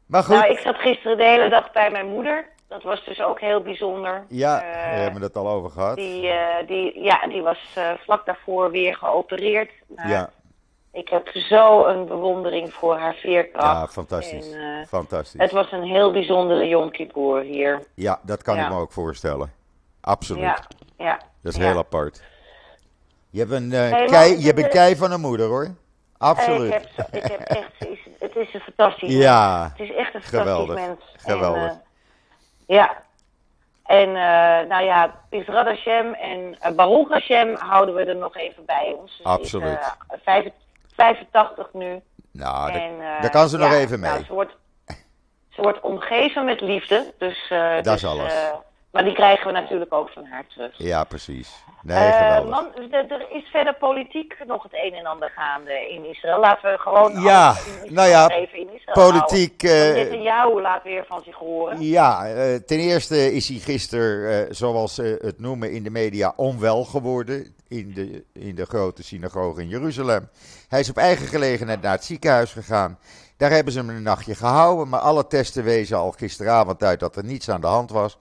[0.05, 0.35] Maar goed.
[0.35, 2.45] Nou, ik zat gisteren de hele dag bij mijn moeder.
[2.67, 4.23] Dat was dus ook heel bijzonder.
[4.27, 5.95] Ja, Eh, we hebben het al over gehad.
[5.95, 9.71] Die, eh, die, ja, die was vlak daarvoor weer geopereerd.
[10.05, 10.29] Ja,
[10.93, 13.65] Ik heb zo een bewondering voor haar veerkracht.
[13.79, 14.51] ja, fantastisch.
[14.53, 15.41] En, eh, Fantastisch.
[15.41, 17.83] het was een heel bijzondere Yom Kippur hier.
[17.95, 18.63] Ja, dat kan Ja.
[18.63, 19.53] ik me ook voorstellen.
[20.01, 20.41] Absoluut.
[20.43, 20.57] Ja,
[20.97, 21.19] ja.
[21.43, 21.65] Dat is ja.
[21.65, 22.23] heel apart.
[23.29, 25.67] Je hebt een, eh, Hey, kei, je hebt een de- kei van een moeder hoor.
[26.17, 26.73] Absoluut.
[26.73, 27.71] Ik heb, ik heb echt,
[28.19, 30.75] het is een fantastisch Ja, Het is echt een fantastisch geweldig.
[30.75, 30.99] mens.
[31.17, 31.61] Geweldig.
[31.61, 31.81] En,
[32.67, 32.95] eh, ja.
[33.85, 38.65] En eh, nou ja, Israël Hashem en uh, Baruch Hashem houden we er nog even
[38.65, 39.19] bij ons.
[39.23, 39.79] Absoluut.
[39.79, 40.51] Eh, vijf-
[41.01, 42.01] 85 nu.
[42.31, 44.11] nou, en, eh, daar kan ze nog ja, even mee.
[44.11, 44.55] nou, ze, wordt,
[45.49, 47.13] ze wordt omgeven met liefde.
[47.17, 48.33] Dus, eh, Dat dus, is alles.
[48.91, 50.73] Maar die krijgen we natuurlijk ook van haar terug.
[50.77, 51.63] Ja, precies.
[51.81, 52.49] Nee, Eh, geweldig.
[52.49, 56.39] man, er is verder politiek nog het een en ander gaande in Israël.
[56.39, 59.61] Laten we gewoon Ja, in nou ja, even in Israël Politiek.
[59.61, 59.89] houden.
[59.89, 61.81] eh, Want Netanyahu laat weer van zich horen.
[61.81, 66.33] Ja, eh, ten eerste is hij gisteren, eh, zoals ze het noemen in de media,
[66.35, 70.29] onwel geworden in de, in de grote synagoge in Jeruzalem.
[70.67, 72.99] Hij is op eigen gelegenheid naar het ziekenhuis gegaan.
[73.37, 77.15] Daar hebben ze hem een nachtje gehouden, maar alle testen wezen al gisteravond uit dat
[77.15, 78.17] er niets aan de hand was.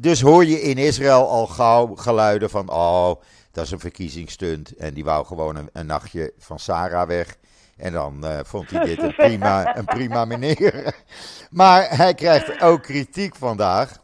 [0.00, 3.14] Dus hoor je in Israël al gauw geluiden van, oh,
[3.52, 4.76] dat is een verkiezingsstunt.
[4.76, 7.36] En die wou gewoon een, nachtje van Sarah weg.
[7.76, 10.94] En dan eh, vond hij dit een prima, een prima meneer.
[11.50, 14.02] Maar hij krijgt ook kritiek vandaag,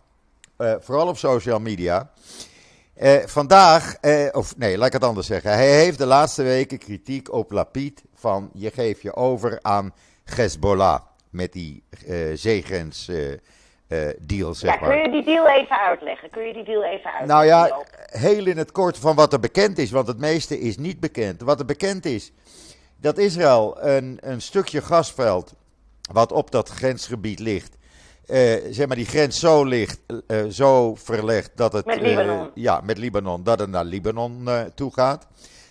[0.56, 2.10] eh, vooral op social media.
[2.94, 3.96] Eh, vandaag,
[4.32, 5.50] of nee, laat ik het anders zeggen.
[5.50, 11.00] Hij heeft de laatste weken kritiek op Lapid van je geeft je over aan Hezbollah.
[11.30, 11.82] Met die
[12.34, 13.10] zeegrens
[13.88, 14.90] eh, eh, deal, zeg Ja, maar.
[14.90, 16.30] kun je die deal even uitleggen?
[16.30, 17.26] Kun je die deal even uitleggen?
[17.26, 17.86] Nou ja, Joop?
[18.06, 21.40] heel in het kort van wat er bekend is, want het meeste is niet bekend.
[21.42, 22.32] Wat er bekend is,
[23.00, 25.54] dat Israël een, een stukje gasveld
[26.12, 27.76] wat op dat grensgebied ligt,
[28.26, 31.84] eh, zeg maar die grens zo ligt, eh, zo verlegd dat het...
[31.86, 32.50] Met eh, Libanon.
[32.54, 35.26] ja, met Libanon, dat het naar Libanon eh, toe gaat.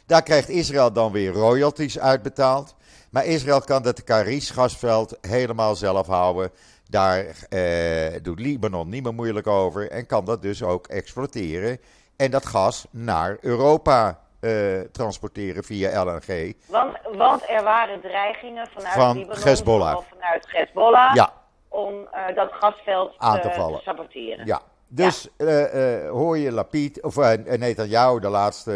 [0.05, 2.75] Daar krijgt Israël dan weer royalties uitbetaald.
[3.09, 6.51] Maar Israël kan dat Karis gasveld helemaal zelf houden.
[6.95, 11.79] Daar eh, doet Libanon niet meer moeilijk over en kan dat dus ook exploiteren.
[12.17, 16.55] En dat gas naar Europa eh, transporteren via LNG.
[16.67, 19.97] want, want er waren dreigingen vanuit Van Libanon, Hezbollah.
[20.09, 21.33] vanuit Hezbollah, Ja,
[21.69, 23.81] om eh, dat gasveld Aan te eh, vallen.
[23.81, 24.45] saboteren.
[24.45, 24.61] ja.
[24.89, 28.73] Dus eh, hoor je Lapid, of uh, Netanyahu de laatste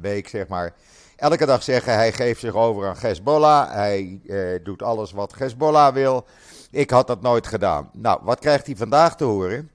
[0.00, 0.74] week, zeg maar,
[1.20, 3.72] elke dag zeggen hij geeft zich over aan Hezbollah.
[3.72, 6.26] Hij eh, doet alles wat Hezbollah wil.
[6.70, 7.90] Ik had dat nooit gedaan.
[7.92, 9.70] Nou, wat krijgt hij vandaag te horen?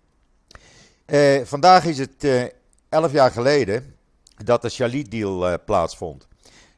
[1.05, 2.43] Eh, vandaag is het eh,
[2.89, 3.95] elf jaar geleden
[4.43, 6.27] dat de Shalit-deal eh, plaatsvond.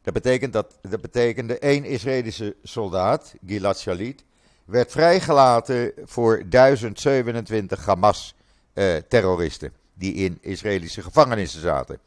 [0.01, 4.23] Dat, betekent dat, dat betekende één Israëlische soldaat, Gilad Shalit,
[4.65, 11.99] werd vrijgelaten voor 1027 Hamas-terroristen die in Israëlische gevangenissen zaten.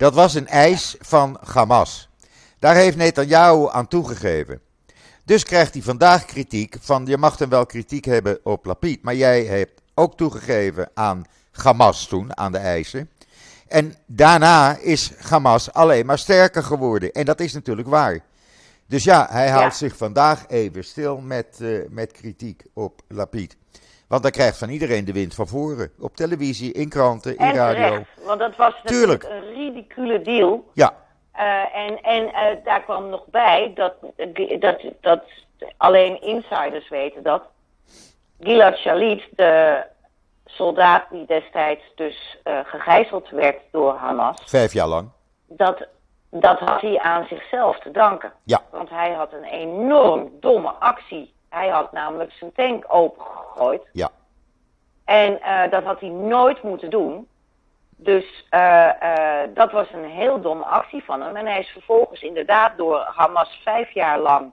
[0.00, 2.08] Dat was een eis van Hamas.
[2.58, 4.60] Daar heeft Netanyahu aan toegegeven.
[5.24, 9.14] Dus krijgt hij vandaag kritiek van, je mag dan wel kritiek hebben op Lapid, maar
[9.14, 13.10] jij hebt ook toegegeven aan Hamas toen, aan de eisen.
[13.68, 17.12] En daarna is Hamas alleen maar sterker geworden.
[17.12, 18.20] En dat is natuurlijk waar.
[18.86, 23.56] Dus ja, hij houdt zich vandaag even stil met, eh, met kritiek op Lapid.
[24.10, 25.92] Want hij krijgt van iedereen de wind van voren.
[25.98, 28.02] Op televisie, in kranten, in En radio.
[28.24, 29.22] want dat was Tuurlijk.
[29.22, 30.70] natuurlijk een ridicule deal.
[30.74, 30.94] Ja,
[31.32, 33.94] Eh, en en eh, daar kwam nog bij dat,
[34.60, 35.22] dat, dat
[35.76, 37.42] alleen insiders weten dat
[38.40, 39.82] Gilad Shalit, de
[40.44, 44.36] soldaat die destijds dus uh, gegijzeld werd door Hamas.
[44.46, 45.08] Vijf jaar lang.
[45.48, 45.86] Dat,
[46.30, 48.32] dat had hij aan zichzelf te danken.
[48.44, 48.60] Ja.
[48.70, 51.32] Want hij had een enorm domme actie.
[51.50, 53.82] Hij had namelijk zijn tank opengegooid.
[53.92, 54.10] Ja.
[55.04, 57.28] En uh, dat had hij nooit moeten doen.
[57.96, 61.36] Dus uh, uh, dat was een heel domme actie van hem.
[61.36, 64.52] En hij is vervolgens inderdaad door Hamas vijf jaar lang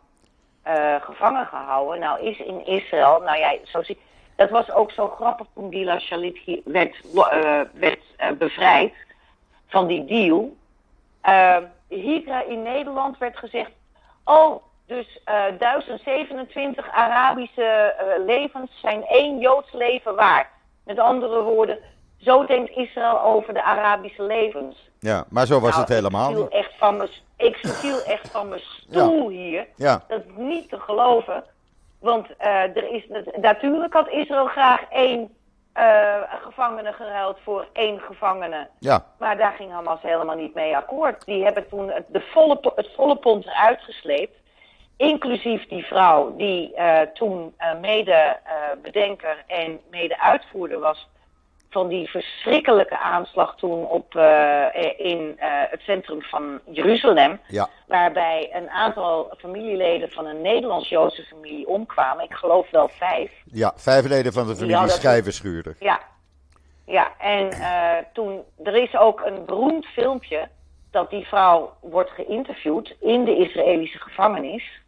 [1.02, 2.00] gevangen gehouden.
[2.00, 4.00] Nou is in Israël, nou ja, zo zie
[4.36, 6.96] dat was ook zo grappig toen Gila Shalit werd,
[7.74, 8.00] werd
[8.38, 8.94] bevrijd
[9.68, 10.56] van die deal.
[11.88, 13.72] hier in Nederland werd gezegd,
[14.24, 20.47] oh, dus uh, 1027 Arabische uh, levens zijn één Joods leven waard.
[20.84, 21.80] Met andere woorden,
[22.17, 24.89] zo denkt Israël over de Arabische levens.
[25.00, 26.54] Ja, maar zo was nou, het helemaal ik viel niet.
[26.54, 29.67] Echt van mijn, ik viel echt van mijn stoel hier.
[29.76, 30.04] Ja.
[30.08, 31.43] Dat is niet te geloven.
[32.00, 33.08] Want uh, er is,
[33.41, 35.36] natuurlijk had Israël graag één
[35.78, 38.67] uh, gevangene geruild voor één gevangene.
[38.80, 39.06] Ja.
[39.19, 41.26] Maar daar ging Hamas helemaal niet mee akkoord.
[41.26, 44.36] Die hebben toen het, de volle, het volle pond eruit gesleept.
[44.98, 51.10] Inclusief die vrouw die uh, toen uh, mede-bedenker en mede-uitvoerder was
[51.70, 54.66] van die verschrikkelijke aanslag toen op, uh,
[54.98, 55.36] in
[55.70, 57.40] het centrum van Jeruzalem.
[57.48, 57.70] Ja.
[57.88, 62.24] Waarbij een aantal familieleden van een Nederlands-Joodse familie omkwamen.
[62.24, 63.32] Ik geloof wel vijf.
[63.52, 65.76] Ja, vijf leden van de familie Schrijverschuurder.
[65.80, 66.00] Ja.
[66.86, 67.50] Ja, en
[68.14, 70.48] toen, er is ook een beroemd filmpje
[70.92, 74.82] dat die vrouw wordt geïnterviewd in de Israëlische gevangenis.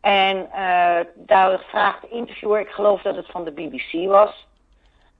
[0.00, 4.46] En uh, daar vraagt de interviewer, ik geloof dat het van de BBC was,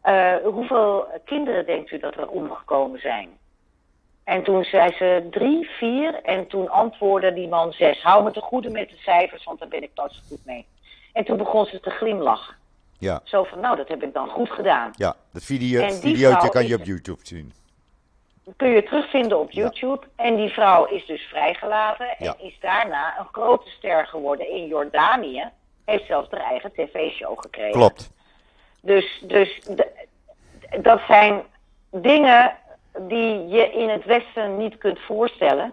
[0.05, 3.29] uh, hoeveel kinderen denkt u dat er omgekomen zijn?
[4.25, 8.03] En toen zei ze drie, vier en toen antwoordde die man zes.
[8.03, 10.67] Hou me te goede met de cijfers, want daar ben ik zo goed mee.
[11.13, 12.55] En toen begon ze te glimlachen.
[12.99, 13.21] Ja.
[13.25, 14.91] Zo van, nou, dat heb ik dan goed gedaan.
[14.97, 17.53] Ja, dat video, videootje kan je op YouTube zien.
[18.57, 20.07] Kun je terugvinden op YouTube.
[20.17, 22.35] En die vrouw is dus vrijgelaten en Ja.
[22.39, 25.49] is daarna een grote ster geworden in Jordanië.
[25.85, 27.73] Heeft zelfs haar eigen tv-show gekregen.
[27.73, 28.11] Klopt.
[28.83, 29.61] Dus, dus
[30.81, 31.43] dat zijn
[31.91, 32.57] dingen
[32.99, 35.73] die je in het Westen niet kunt voorstellen,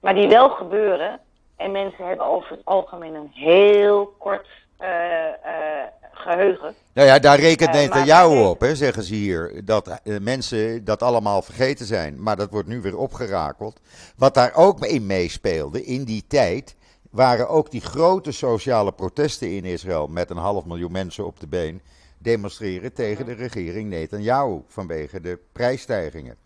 [0.00, 1.20] maar die wel gebeuren.
[1.56, 5.86] En mensen hebben over het algemeen een heel kort eh, eh,
[6.16, 6.74] geheugen.
[6.94, 9.64] Nou ja, daar rekent Eh, Netanyahu op, hè, zeggen ze hier.
[9.64, 12.22] Dat eh, mensen dat allemaal vergeten zijn.
[12.22, 13.80] Maar dat wordt nu weer opgerakeld.
[14.16, 16.76] Wat daar ook in meespeelde in die tijd.
[17.10, 20.06] waren ook die grote sociale protesten in Israël.
[20.06, 21.80] met een half miljoen mensen op de been.
[22.18, 24.60] demonstreren tegen de regering Netanyahu.
[24.68, 26.45] vanwege de prijsstijgingen.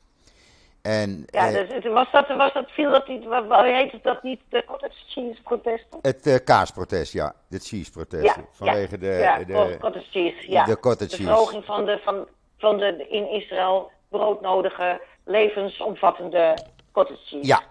[0.83, 4.03] En Ja, eh, dus het, was dat, was dat, viel dat niet, wat heet het
[4.03, 5.99] dat niet, de cottage cheese protesten?
[6.03, 7.35] het eh, kaasprotest, ja.
[7.49, 8.47] De cheese-protesten.
[8.53, 10.65] vanwege de, ja, de, cottage cheese, ja.
[10.65, 11.29] de cottage de cheese.
[11.29, 12.27] verhoging van de, van,
[12.59, 16.59] van de in Israël broodnodige, levensomvattende
[16.93, 17.47] cottage cheese.
[17.47, 17.63] Ja,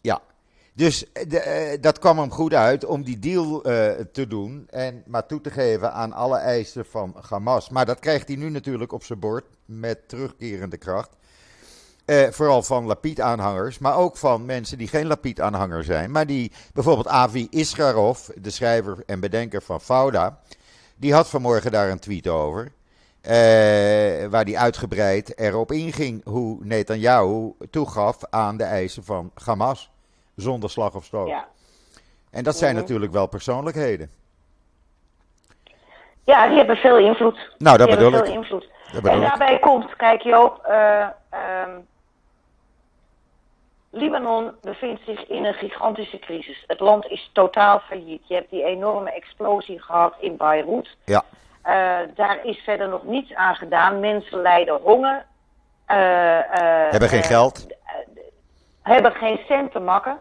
[0.00, 0.20] ja.
[0.74, 3.60] Dus eh, de, dat kwam hem goed uit om die deal
[4.12, 7.68] te doen en maar toe te geven aan alle eisen van Hamas.
[7.68, 11.16] Maar dat krijgt hij nu natuurlijk op zijn bord met terugkerende kracht.
[12.04, 16.10] Eh, vooral van Lapid-aanhangers, maar ook van mensen die geen Lapid-aanhanger zijn.
[16.10, 20.38] Maar die, bijvoorbeeld Avi Iskarov, de schrijver en bedenker van Fauda,
[20.96, 22.72] die had vanmorgen daar een tweet over.
[23.20, 23.32] eh,
[24.26, 29.90] waar die uitgebreid erop inging hoe Netanyahu toegaf aan de eisen van Hamas.
[30.36, 31.28] Zonder slag of stoot.
[31.28, 31.46] Ja.
[32.30, 32.80] En dat zijn Mhm.
[32.80, 34.10] natuurlijk wel persoonlijkheden.
[36.24, 37.38] Ja, die hebben veel invloed.
[37.58, 38.34] Nou, dat die bedoel hebben ik.
[38.34, 38.68] veel invloed.
[38.92, 39.28] Dat bedoel en ik.
[39.28, 41.70] daarbij komt, kijk Joop, ehm,
[43.94, 46.64] Libanon bevindt zich in een gigantische crisis.
[46.66, 48.28] Het land is totaal failliet.
[48.28, 50.96] Je hebt die enorme explosie gehad in Beirut.
[51.04, 51.22] Ja,
[51.62, 54.00] Eh, daar is verder nog niets aan gedaan.
[54.00, 55.24] Mensen lijden honger.
[55.86, 57.66] Eh, eh, hebben geen geld.
[58.82, 60.18] hebben geen cent te makken.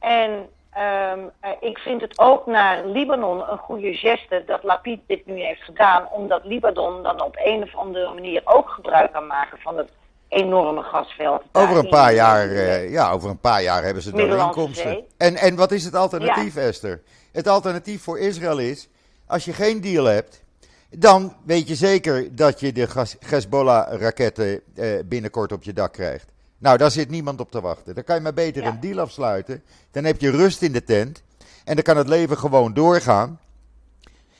[0.00, 5.26] En ehm, eh, ik vind het ook naar Libanon een goede geste dat Lapid dit
[5.26, 6.08] nu heeft gedaan.
[6.10, 9.90] Omdat Libanon dan op een of andere manier ook gebruik kan maken van het
[10.28, 11.42] enorme gasveld.
[11.52, 15.04] Over een paar jaar, eh, ja, over een paar jaar hebben ze Middellandse inkomsten.
[15.16, 17.02] En, en wat is het alternatief, Esther?
[17.32, 18.88] Het alternatief voor Israël is,
[19.26, 20.42] als je geen deal hebt,
[20.90, 22.88] dan weet je zeker dat je de
[23.26, 26.32] Hezbollah-raketten eh, binnenkort op je dak krijgt.
[26.58, 27.94] Nou, daar zit niemand op te wachten.
[27.94, 28.68] Dan kan je maar beter Ja.
[28.68, 29.62] een deal afsluiten.
[29.90, 31.22] Dan heb je rust in de tent.
[31.64, 33.40] En dan kan het leven gewoon doorgaan.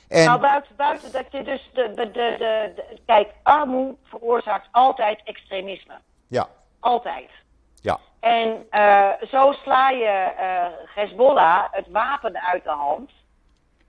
[0.07, 4.67] En, Nou, buiten, buiten dat je dus de, de, de, de, de- Kijk, armoede veroorzaakt
[4.71, 5.93] altijd extremisme.
[6.27, 6.47] ja,
[6.79, 7.29] Altijd.
[7.81, 10.05] ja, En eh, zo sla je
[10.37, 10.65] eh
[10.95, 13.11] Hezbollah het wapen uit de hand.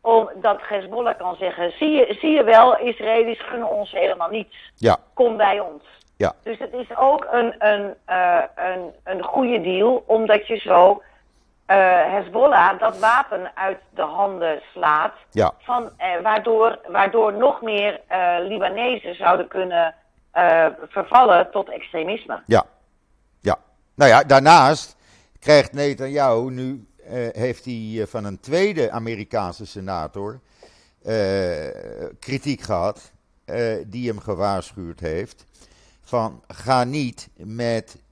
[0.00, 4.57] omdat Hezbollah kan zeggen: zie je, zie je wel, Israëli's gunnen ons helemaal niets.
[4.74, 4.96] Ja.
[5.14, 5.83] Kom bij ons.
[6.16, 6.33] Ja.
[6.42, 11.02] Dus het is ook een, een, uh, een, een goede deal, omdat je zo
[11.66, 11.76] uh,
[12.12, 15.12] Hezbollah dat wapen uit de handen slaat.
[15.31, 15.52] Ja.
[15.59, 18.00] Van, uh, waardoor, waardoor nog meer
[18.40, 19.94] Libanezen zouden kunnen
[20.88, 22.42] vervallen tot extremisme.
[22.46, 22.64] Ja.
[23.40, 23.57] ja.
[23.94, 24.96] Nou ja, daarnaast
[25.38, 26.87] krijgt Netanyahu nu
[27.33, 30.40] heeft hij van een tweede Amerikaanse senator
[32.20, 33.12] kritiek gehad,
[33.87, 35.46] die hem gewaarschuwd heeft
[36.02, 38.02] van ga niet met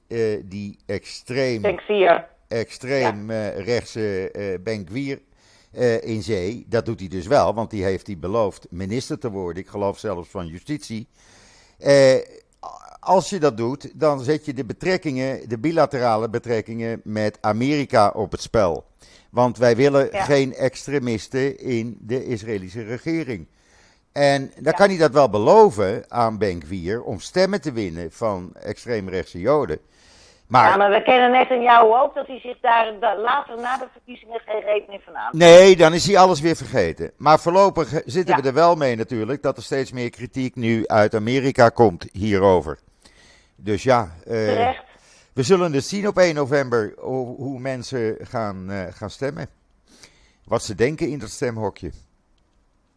[0.44, 1.62] die extreem,
[2.48, 3.48] extreem ja.
[3.48, 4.32] rechtse
[4.64, 5.20] Benkwier
[6.00, 6.66] in zee.
[6.68, 9.62] Dat doet hij dus wel, want die heeft hij beloofd minister te worden.
[9.62, 11.08] Ik geloof zelfs van justitie
[13.04, 18.30] als je dat doet, dan zet je de betrekkingen, de bilaterale betrekkingen met Amerika op
[18.32, 18.84] het spel.
[19.30, 20.24] Want wij willen ja.
[20.24, 23.46] geen extremisten in de Israëlische regering.
[24.12, 24.70] En dan ja.
[24.70, 29.78] kan hij dat wel beloven aan Benkwier om stemmen te winnen van extreemrechtse Joden.
[30.46, 33.76] Maar, ja, maar we kennen net aan jou ook dat hij zich daar later na
[33.76, 35.30] de verkiezingen geen rekening van aan.
[35.32, 37.12] Nee, dan is hij alles weer vergeten.
[37.16, 38.42] Maar voorlopig zitten ja.
[38.42, 42.78] we er wel mee natuurlijk dat er steeds meer kritiek nu uit Amerika komt hierover.
[43.56, 44.70] Dus ja, uh,
[45.34, 49.46] we zullen dus zien op 1 november hoe, hoe mensen gaan, uh, gaan stemmen.
[50.44, 51.90] Wat ze denken in dat stemhokje.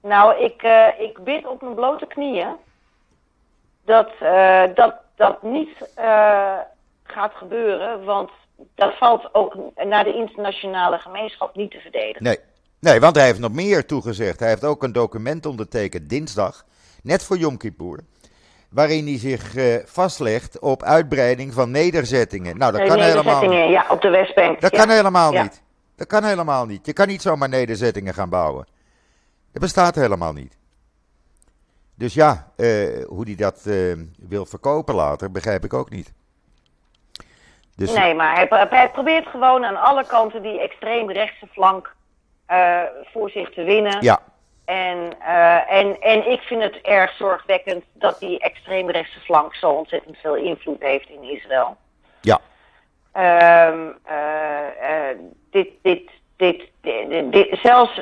[0.02, 2.56] Nou, ik, uh, ik bid op mijn blote knieën
[3.86, 4.10] dat
[4.76, 5.70] dat, dat niet
[7.12, 8.30] gaat gebeuren, want
[8.76, 12.24] dat valt ook naar de internationale gemeenschap niet te verdedigen.
[12.24, 12.40] Nee.
[12.80, 14.40] nee, want hij heeft nog meer toegezegd.
[14.40, 16.66] Hij heeft ook een document ondertekend dinsdag,
[17.04, 18.00] net voor Yom Kippur
[18.70, 22.58] waarin hij zich uh, vastlegt op uitbreiding van nederzettingen.
[22.58, 23.70] Nou, dat kan helemaal niet.
[23.70, 24.62] Ja, op de Westbank.
[24.62, 24.78] Dat ja.
[24.78, 25.42] kan helemaal ja.
[25.42, 25.62] niet.
[25.96, 26.86] Dat kan helemaal niet.
[26.86, 28.68] Je kan niet zomaar nederzettingen gaan bouwen.
[29.52, 30.58] Dat bestaat helemaal niet.
[31.96, 36.14] Dus ja, uh, hoe hij dat uh, wil verkopen later, begrijp ik ook niet.
[37.78, 37.94] Dus...
[37.94, 41.96] Nee, maar hij, hij, probeert gewoon aan alle kanten die extreemrechtse flank
[43.14, 44.02] voor zich te winnen.
[44.02, 44.22] Ja.
[44.68, 50.18] En, uh, en, en ik vind het erg zorgwekkend dat die extreemrechtse flank zo ontzettend
[50.18, 51.78] veel invloed heeft in Israël.
[52.22, 52.40] Ja.
[53.68, 54.14] Um, uh,
[54.82, 55.18] uh,
[55.52, 57.98] dit, dit, dit, dit, dit, zelfs,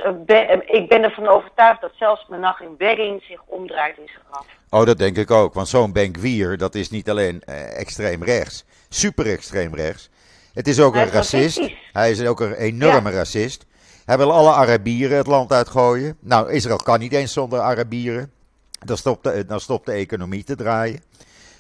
[0.66, 4.48] ik ben ervan overtuigd dat zelfs Menachem Begin zich omdraait in zijn graf.
[4.70, 5.54] Oh, dat denk ik ook.
[5.54, 7.42] Want zo'n Benkwier, dat is niet alleen
[7.76, 10.10] extreem rechts, super extreem rechts.
[10.54, 11.58] Het is ook Hij een is racist.
[11.58, 11.90] racistisch.
[11.92, 13.16] Hij is ook een enorme Ja.
[13.16, 13.66] racist.
[14.06, 16.18] Hij wil alle Arabieren het land uitgooien.
[16.20, 18.32] Nou, Israël kan niet eens zonder Arabieren.
[18.80, 21.04] Dan stopt de, dan stopt de economie te draaien.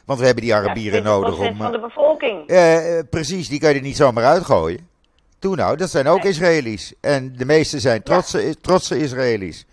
[0.05, 1.55] Want we hebben die Arabieren Ja, 20% nodig om.
[1.57, 2.47] van de bevolking.
[2.49, 4.88] eh, eh, precies, die kan je er niet zomaar uitgooien.
[5.39, 6.31] Toen nou, dat zijn ook Nee.
[6.31, 6.93] Israëli's.
[7.01, 9.65] En de meeste zijn trotse, trotse Israëli's.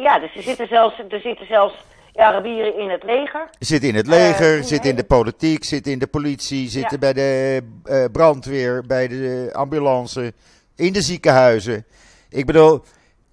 [0.00, 1.74] Ja, dus er zitten zelfs, er zitten zelfs
[2.20, 3.48] Arabieren in het leger.
[3.58, 7.12] Zitten in het leger, Eh, zitten in de politiek, zitten in de politie, zitten bij
[7.12, 10.32] de eh, brandweer, bij de ambulance,
[10.76, 11.84] in de ziekenhuizen.
[12.28, 12.82] Ik bedoel,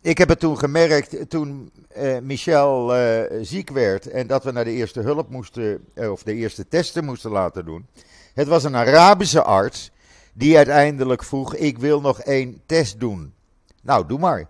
[0.02, 2.94] ik heb het toen gemerkt toen eh, Michel
[3.42, 7.32] ziek werd en dat we naar de eerste hulp moesten, of de eerste testen moesten
[7.32, 7.88] laten doen.
[8.34, 9.92] Het was een Arabische arts
[10.34, 13.34] die uiteindelijk vroeg: Ik wil nog één test doen.
[13.82, 14.48] Nou, doe maar.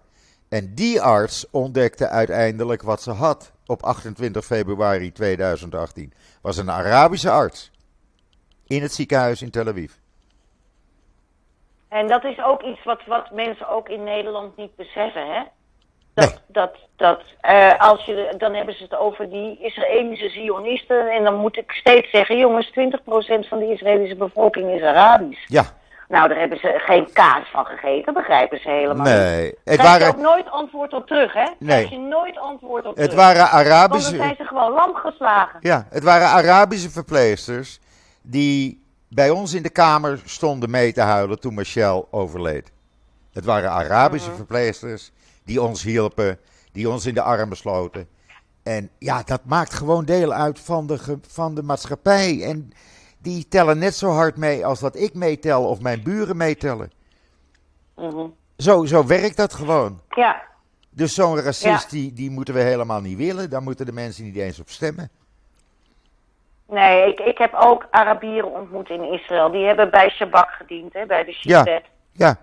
[0.50, 6.13] En die arts ontdekte uiteindelijk wat ze had op 28 februari 2018.
[6.41, 7.71] Was een Arabische arts
[8.67, 9.91] in het ziekenhuis in Tel Aviv.
[11.89, 15.41] En dat is ook iets wat, wat mensen ook in Nederland niet beseffen, hè?
[16.13, 16.38] Dat, Nee.
[16.47, 21.10] dat, dat eh, als je, dan hebben ze het over die Israëlische Zionisten.
[21.10, 22.71] En dan moet ik steeds zeggen, jongens, 20%
[23.47, 25.47] van de Israëlische bevolking is Arabisch.
[25.47, 25.77] Ja,
[26.08, 29.15] Nou, daar hebben ze geen kaas van gegeten, begrijpen ze helemaal niet.
[29.15, 29.56] nee.
[29.63, 31.43] Daar krijg je ook nooit antwoord op terug, hè?
[31.43, 31.86] Daar Nee.
[31.86, 33.15] krijg je nooit antwoord op het terug.
[33.26, 34.15] waren Want dan Arabische.
[34.15, 35.60] zijn ze gewoon lam geslagen.
[35.62, 37.80] Ja, het waren Arabische verpleegsters
[38.22, 42.72] die bij ons in de kamer stonden mee te huilen toen Michel overleed.
[43.34, 45.12] Het waren Arabische verpleegsters
[45.46, 46.39] die ons hielpen,
[46.72, 48.08] die ons in de armen sloten.
[48.63, 52.44] En ja, dat maakt gewoon deel uit van de, ge- van de maatschappij.
[52.44, 52.71] En
[53.18, 56.92] die tellen net zo hard mee als dat ik meetel of mijn buren meetellen.
[57.96, 58.26] Mhm.
[58.58, 60.02] Zo, zo werkt dat gewoon.
[60.10, 60.42] Ja,
[60.90, 61.90] Dus zo'n racist, Ja.
[61.98, 63.50] die, die moeten we helemaal niet willen.
[63.50, 65.10] Daar moeten de mensen niet eens op stemmen.
[66.68, 69.52] nee, ik, ik heb ook Arabieren ontmoet in Israël.
[69.52, 71.63] Die hebben bij Shabak gediend, hè, bij de Ja.
[71.63, 71.84] Shabbat.
[72.12, 72.38] Ja,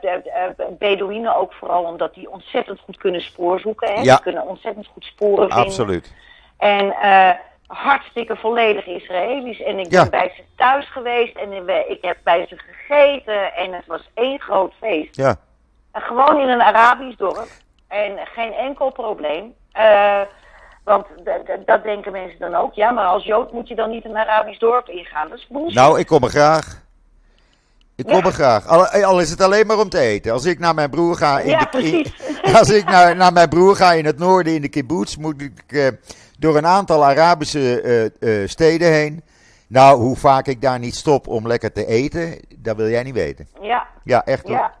[0.00, 0.20] de,
[0.56, 3.88] de- Bedouinen ook vooral omdat die ontzettend goed kunnen spoorzoeken.
[3.94, 4.00] Hè?
[4.00, 4.14] Ja.
[4.14, 5.66] Die kunnen ontzettend goed sporen vinden.
[5.66, 6.12] absoluut.
[6.56, 7.30] En eh,
[7.66, 9.62] hartstikke volledig Israëlisch.
[9.62, 10.00] En ik Ja.
[10.02, 11.52] ben bij ze thuis geweest en
[11.88, 13.54] ik heb bij ze gegeten.
[13.54, 15.16] En het was één groot feest.
[15.16, 15.36] Ja.
[15.92, 17.48] gewoon in een Arabisch dorp.
[17.88, 19.54] En geen enkel probleem.
[19.78, 20.20] Uh,
[20.84, 21.06] want
[21.66, 22.74] dat denken mensen dan ook.
[22.74, 25.28] Ja, maar als Jood moet je dan niet een Arabisch dorp ingaan.
[25.28, 25.74] Dat is bullshit.
[25.74, 26.82] Nou, ik kom er graag.
[27.96, 28.66] Ik kom er graag.
[28.66, 30.32] Al, al, is het alleen maar om te eten.
[30.32, 32.06] Als ik naar mijn broer ga in ja, de in,
[32.58, 35.62] Als ik naar, naar mijn broer ga in het noorden in de kibbutz, moet ik
[35.68, 35.88] uh,
[36.38, 37.82] door een aantal Arabische
[38.20, 39.22] uh, uh, steden heen.
[39.66, 43.14] Nou, hoe vaak ik daar niet stop om lekker te eten, dat wil jij niet
[43.14, 43.48] weten.
[43.60, 43.86] Ja.
[44.04, 44.56] Ja, echt hoor.
[44.56, 44.74] Ja,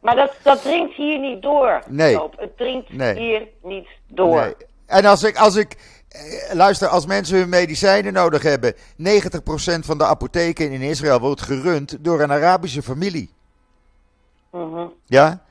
[0.00, 1.82] maar dat, dat dringt hier niet door.
[1.88, 2.18] Nee.
[2.36, 4.40] Het dringt hier niet door.
[4.40, 4.54] Nee.
[4.86, 5.76] En als ik, als ik,
[6.08, 11.42] eh, luister, als mensen hun medicijnen nodig hebben, 90% van de apotheken in Israël wordt
[11.42, 13.30] gerund door een Arabische familie.
[14.50, 15.42] Mm Ja?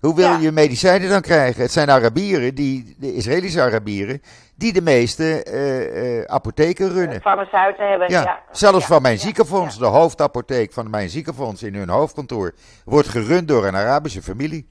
[0.00, 1.62] Hoe wil je medicijnen dan krijgen?
[1.62, 4.22] Het zijn Arabieren, die, de Israëlische Arabieren,
[4.54, 7.20] die de meeste uh, uh, apotheken runnen.
[7.20, 8.10] Farmaceuten hebben.
[8.10, 8.42] Ja, ja.
[8.50, 13.66] zelfs van mijn ziekenfonds, de hoofdapotheek van mijn ziekenfonds in hun hoofdkantoor, wordt gerund door
[13.66, 14.66] een Arabische familie.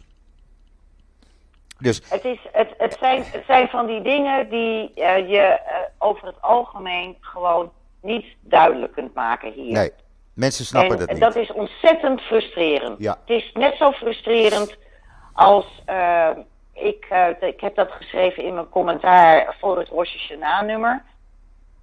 [1.80, 2.02] Dus...
[2.10, 5.60] Het, is, het, het, zijn, het zijn van die dingen die uh, je
[5.98, 7.72] over het algemeen gewoon
[8.02, 9.74] niet duidelijk kunt maken hier.
[9.74, 9.92] Nee,
[10.34, 11.20] mensen snappen en, dat niet.
[11.20, 13.00] Dat is ontzettend frustrerend.
[13.00, 13.18] Ja.
[13.26, 14.78] Het is net zo frustrerend
[15.36, 15.66] als
[16.74, 20.32] ik, uh, ik heb dat geschreven in mijn commentaar voor het Rosh
[20.66, 21.04] nummer.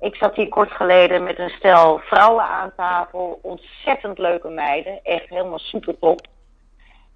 [0.01, 3.39] Ik zat hier kort geleden met een stel vrouwen aan tafel.
[3.43, 5.01] Ontzettend leuke meiden.
[5.03, 6.27] Echt helemaal super top.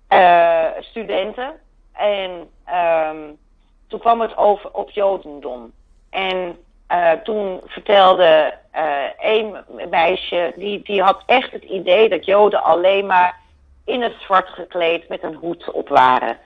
[0.08, 1.54] Uh, studenten.
[1.92, 2.30] En
[2.74, 3.38] um,
[3.88, 5.72] toen kwam het over op Jodendom.
[6.10, 6.58] En
[6.92, 8.54] uh, toen vertelde
[9.18, 9.56] een
[9.90, 13.40] meisje, die, die had echt het idee dat Joden alleen maar
[13.86, 16.38] in het zwart gekleed met een hoed op waren.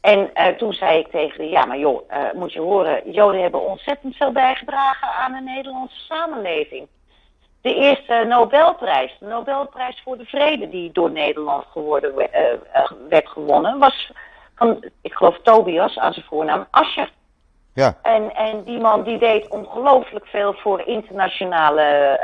[0.00, 3.42] En uh, toen zei ik tegen haar, ja, maar joh, uh, moet je horen, Joden
[3.42, 6.88] hebben ontzettend veel bijgedragen aan de Nederlandse samenleving.
[7.62, 13.78] De eerste Nobelprijs, de Nobelprijs voor de Vrede, die door Nederland geworden, uh, werd gewonnen,
[13.78, 14.12] was
[14.54, 17.10] van, ik geloof Tobias, aan zijn voornaam, Ascher.
[17.74, 17.98] Ja.
[18.02, 22.18] En, en die man die deed ongelooflijk veel voor internationale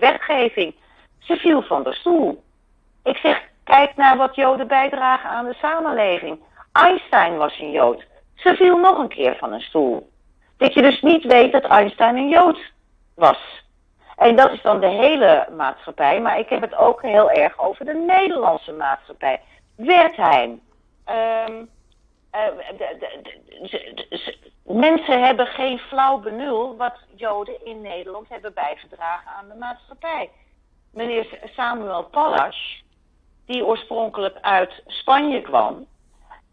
[0.00, 0.74] wetgeving.
[1.18, 2.42] Ze viel van de stoel.
[3.04, 6.40] Ik zeg, kijk naar wat Joden bijdragen aan de samenleving.
[6.72, 8.06] Einstein was een Jood.
[8.34, 10.10] Ze viel nog een keer van een stoel.
[10.56, 12.58] Dat je dus niet weet dat Einstein een Jood
[13.14, 13.64] was.
[14.16, 17.84] En dat is dan de hele maatschappij, maar ik heb het ook heel erg over
[17.84, 19.40] de Nederlandse maatschappij.
[19.76, 20.60] Wertheim.
[21.46, 21.68] Um,
[24.62, 30.30] mensen hebben geen flauw benul wat Joden in Nederland hebben bijgedragen aan de maatschappij.
[30.92, 32.82] Meneer Samuel Pallas,
[33.50, 35.88] die oorspronkelijk uit Spanje kwam,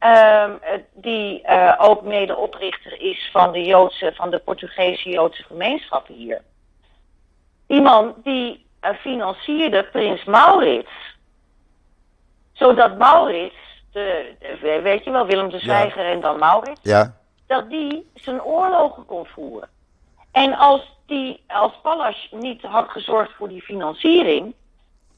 [0.03, 0.51] Uh,
[0.93, 6.41] die uh, ook medeoprichter is van de Joodse, van de Portugese Joodse gemeenschap hier.
[7.67, 10.91] Iemand die uh, financierde prins Maurits.
[12.53, 13.55] Zodat Maurits,
[13.91, 16.11] de, de, weet je wel, Willem de Zwijger ja.
[16.11, 16.79] en dan Maurits.
[16.83, 17.15] Ja.
[17.47, 19.69] Dat die zijn oorlogen kon voeren.
[20.31, 24.53] En als die, als Pallas niet had gezorgd voor die financiering,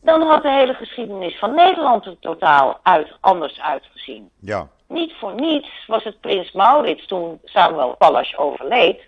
[0.01, 4.29] dan had de hele geschiedenis van Nederland er totaal uit, anders uitgezien.
[4.39, 4.67] Ja.
[4.87, 9.07] Niet voor niets was het prins Maurits toen Samuel Pallas overleed,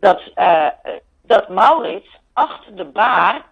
[0.00, 0.66] dat, uh,
[1.22, 3.42] dat Maurits achter de baar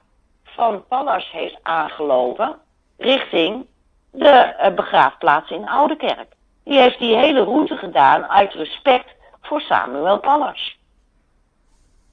[0.44, 2.58] van Pallas heeft aangelopen
[2.96, 3.66] richting
[4.10, 6.32] de uh, begraafplaats in Oudekerk.
[6.64, 10.78] Die heeft die hele route gedaan uit respect voor Samuel Pallas.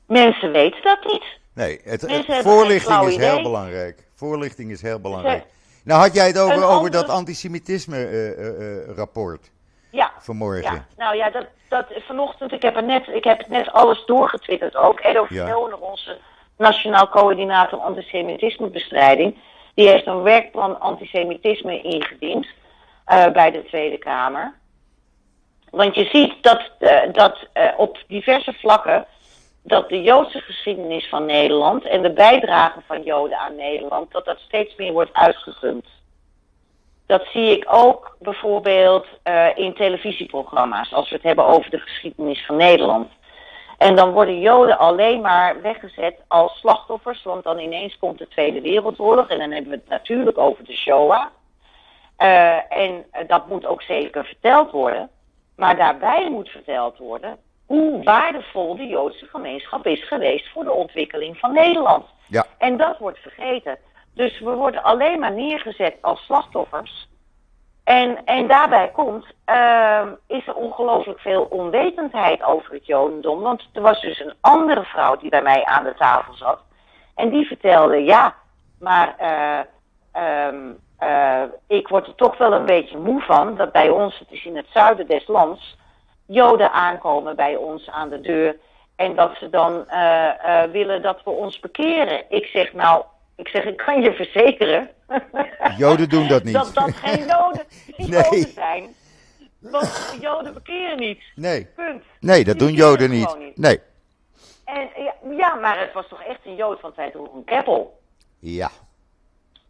[0.08, 1.26] Mensen weten dat niet.
[1.56, 4.08] Nee, het, het voorlichting is heel belangrijk.
[4.16, 5.46] Voorlichting is heel belangrijk.
[5.84, 6.72] Nou had jij het over, andere...
[6.72, 9.40] over dat antisemitisme-rapport.
[9.40, 9.52] Uh, uh,
[9.92, 10.12] ja.
[10.20, 10.74] Vanmorgen.
[10.74, 10.86] Ja.
[10.98, 15.00] Nou ja, dat, dat vanochtend, ik heb, er net, ik heb net alles doorgetwitterd ook.
[15.00, 15.58] Edo ja.
[15.80, 16.18] onze
[16.58, 19.38] Nationaal Coördinator Antisemitismebestrijding,
[19.74, 22.48] die heeft een werkplan antisemitisme ingediend
[23.34, 24.54] bij de Tweede Kamer.
[25.70, 26.72] Want je ziet dat,
[27.12, 27.48] dat
[27.78, 29.06] op diverse vlakken
[29.68, 34.40] dat de Joodse geschiedenis van Nederland en de bijdrage van Joden aan Nederland, dat dat
[34.40, 35.86] steeds meer wordt uitgegund.
[37.06, 42.46] Dat zie ik ook bijvoorbeeld uh, in televisieprogramma's, als we het hebben over de geschiedenis
[42.46, 43.08] van Nederland.
[43.78, 48.62] En dan worden Joden alleen maar weggezet als slachtoffers, want dan ineens komt de Tweede
[48.62, 51.26] Wereldoorlog en dan hebben we het natuurlijk over de Shoah.
[52.20, 55.10] Uh, en dat moet ook zeker verteld worden.
[55.56, 61.38] Maar daarbij moet verteld worden hoe waardevol de Joodse gemeenschap is geweest voor de ontwikkeling
[61.38, 62.06] van Nederland.
[62.28, 62.46] Ja.
[62.58, 63.78] En dat wordt vergeten.
[64.14, 67.08] Dus we worden alleen maar neergezet als slachtoffers.
[67.84, 73.42] En, en daarbij komt, uh, is er ongelooflijk veel onwetendheid over het Jodendom.
[73.42, 76.60] Want er was dus een andere vrouw die bij mij aan de tafel zat.
[77.16, 78.36] En die vertelde, ja,
[78.80, 83.90] maar uh, um, uh, ik word er toch wel een beetje moe van dat bij
[83.90, 85.78] ons, het is in het zuiden des lands,
[86.26, 88.56] Joden aankomen bij ons aan de deur.
[88.96, 92.24] En dat ze dan uh, uh, willen dat we ons bekeren.
[92.30, 93.04] Ik zeg nou,
[93.36, 94.90] ik zeg, ik kan je verzekeren.
[95.78, 96.54] Joden doen dat niet.
[96.54, 97.66] Dat dat geen Joden,
[97.96, 98.24] geen nee.
[98.24, 98.96] Joden zijn.
[99.60, 101.22] Want Joden bekeren niet.
[101.36, 101.66] Nee.
[101.76, 102.04] Punt.
[102.20, 103.38] Nee, dat Die doen Joden niet.
[103.56, 103.80] Nee.
[104.66, 108.00] En, ja, ja, maar het was toch echt een Jood, want wij droegen een keppel.
[108.40, 108.70] Ja.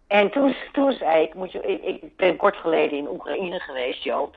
[0.07, 4.03] En toen, toen zei ik, moet je, ik, ik ben kort geleden in Oekraïne geweest,
[4.03, 4.35] Joop.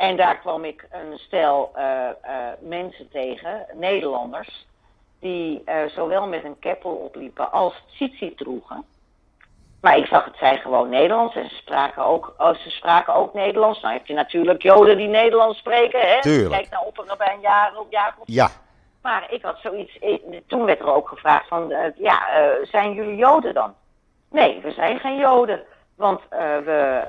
[0.00, 4.66] En daar kwam ik een stel uh, uh, mensen tegen, Nederlanders,
[5.18, 8.84] die uh, zowel met een keppel opliepen als tzitzit droegen.
[9.80, 13.34] Maar ik zag het zij gewoon Nederlands en ze spraken ook, oh, ze spraken ook
[13.34, 13.80] Nederlands.
[13.80, 16.20] Nou heb je natuurlijk Joden die Nederlands spreken, hè?
[16.20, 16.50] Tuurlijk.
[16.50, 17.86] Kijk naar Opperbijn Jacob.
[17.90, 18.24] Jacob.
[18.26, 18.48] Ja.
[19.02, 22.22] Maar ik had zoiets, ik, toen werd er ook gevraagd van, ja,
[22.62, 23.74] zijn jullie Joden dan?
[24.30, 25.62] Nee, we zijn geen Joden,
[25.96, 27.04] want uh, we,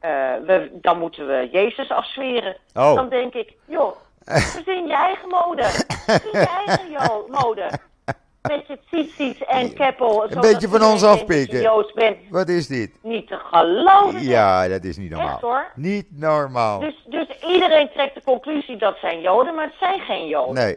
[0.00, 2.56] we, dan moeten we Jezus afzweren.
[2.74, 2.94] Oh.
[2.94, 5.62] Dan denk ik, joh, verzin je eigen mode.
[5.64, 7.70] Verzin je eigen mode.
[8.42, 10.30] Met je tzitzit en keppel.
[10.30, 11.84] Een beetje van ons afpikken.
[11.94, 12.16] Bent.
[12.30, 12.98] Wat is dit?
[13.02, 14.22] Niet te geloven.
[14.22, 15.28] Ja, dat is niet normaal.
[15.28, 15.70] Echt hoor.
[15.74, 16.80] Niet normaal.
[16.80, 20.54] Dus, dus iedereen trekt de conclusie dat zijn Joden, maar het zijn geen Joden.
[20.54, 20.76] Nee.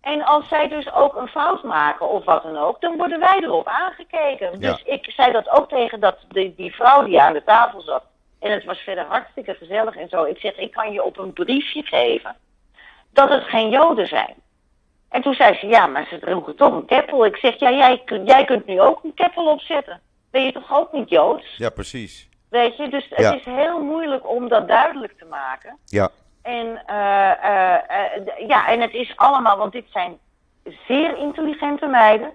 [0.00, 3.38] En als zij dus ook een fout maken of wat dan ook, dan worden wij
[3.42, 4.50] erop aangekeken.
[4.58, 4.70] Ja.
[4.70, 8.04] Dus ik zei dat ook tegen dat, die, die vrouw die aan de tafel zat.
[8.40, 10.24] En het was verder hartstikke gezellig en zo.
[10.24, 12.36] Ik zeg, ik kan je op een briefje geven
[13.12, 14.34] dat het geen Joden zijn.
[15.08, 17.24] En toen zei ze, ja, maar ze droegen toch een keppel.
[17.26, 20.00] Ik zeg, ja, jij, jij kunt nu ook een keppel opzetten.
[20.30, 21.56] Ben je toch ook niet Joods?
[21.56, 22.28] Ja, precies.
[22.50, 23.34] Weet je, dus het Ja.
[23.34, 25.78] is heel moeilijk om dat duidelijk te maken.
[25.84, 26.08] Ja.
[26.42, 30.18] En, eh, eh, eh, ja, en het is allemaal, want dit zijn
[30.86, 32.32] zeer intelligente meiden.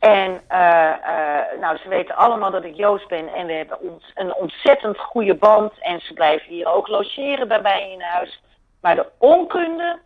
[0.00, 4.10] En eh, eh, nou, ze weten allemaal dat ik Joost ben en we hebben ons
[4.14, 5.72] een ontzettend goede band.
[5.80, 8.42] En ze blijven hier ook logeren bij mij in huis.
[8.80, 9.98] Maar de onkunde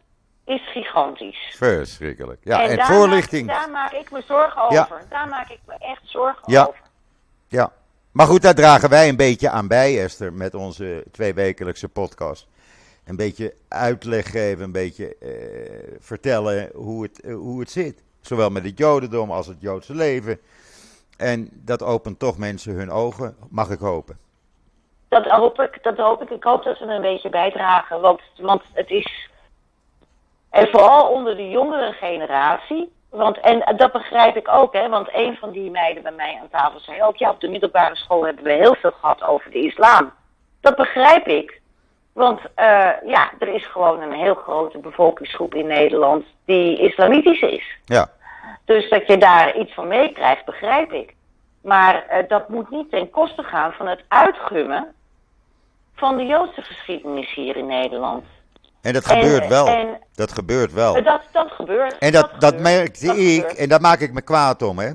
[0.45, 1.55] is gigantisch.
[1.57, 2.41] Verschrikkelijk.
[2.45, 3.47] Ja, en, daar voorlichting.
[3.47, 4.83] Maak, daar maak ik me zorgen Ja.
[4.83, 5.03] over.
[5.09, 6.65] Daar maak ik me echt zorgen Ja.
[6.67, 6.83] over.
[7.49, 7.73] Ja.
[8.13, 12.47] Maar goed, daar dragen wij een beetje aan bij, Esther, met onze tweewekelijkse podcast.
[13.05, 18.03] Een beetje uitleg geven, een beetje eh, vertellen hoe het, hoe het zit.
[18.27, 20.41] Zowel met het Jodendom als het Joodse leven.
[21.17, 24.19] En dat opent toch mensen hun ogen, mag ik hopen.
[25.09, 26.31] Dat hoop ik, dat hoop ik.
[26.31, 28.01] Ik hoop dat er een beetje bijdragen.
[28.01, 29.29] Want, want het is.
[30.51, 32.93] En vooral onder de jongere generatie.
[33.09, 34.89] Want, en dat begrijp ik ook, hè.
[34.89, 37.17] Want een van die meiden bij mij aan tafel zei ook...
[37.17, 40.13] Ja, op de middelbare school hebben we heel veel gehad over de islam.
[40.61, 41.61] Dat begrijp ik.
[42.15, 42.47] Want uh,
[43.07, 46.25] ja, er is gewoon een heel grote bevolkingsgroep in Nederland...
[46.45, 47.65] die islamitisch is.
[47.85, 48.11] Ja,
[48.65, 51.15] Dus dat je daar iets van meekrijgt, begrijp ik.
[51.63, 54.95] Maar uh, dat moet niet ten koste gaan van het uitgummen
[55.95, 58.25] van de Joodse geschiedenis hier in Nederland.
[58.83, 59.67] en dat En- gebeurt wel.
[59.67, 60.97] en- dat gebeurt wel.
[60.97, 61.99] Uh, dat, dat gebeurt.
[61.99, 63.57] En dat, dat gebeurt, merkte dat ik, gebeurt.
[63.59, 64.79] en daar maak ik me kwaad om.
[64.79, 64.91] Hè.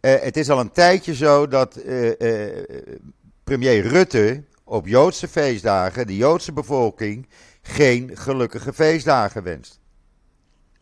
[0.00, 2.64] Eh, het is al een tijdje zo dat eh, eh,
[3.44, 7.28] premier Rutte op Joodse feestdagen de Joodse bevolking
[7.62, 9.80] geen gelukkige feestdagen wenst.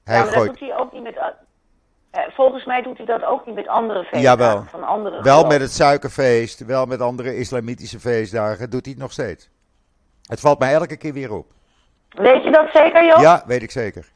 [0.04, 1.16] Hij Ja, maar dat gooit doet hij ook niet met...
[1.16, 4.64] uh, volgens mij doet hij dat ook niet met andere feestdagen Jawel.
[4.64, 9.12] van andere wel met het suikerfeest, wel met andere islamitische feestdagen, doet hij het nog
[9.12, 9.50] steeds.
[10.26, 11.46] Het valt mij elke keer weer op.
[12.08, 13.18] Weet je dat zeker, Joop?
[13.18, 14.12] Ja, weet ik zeker.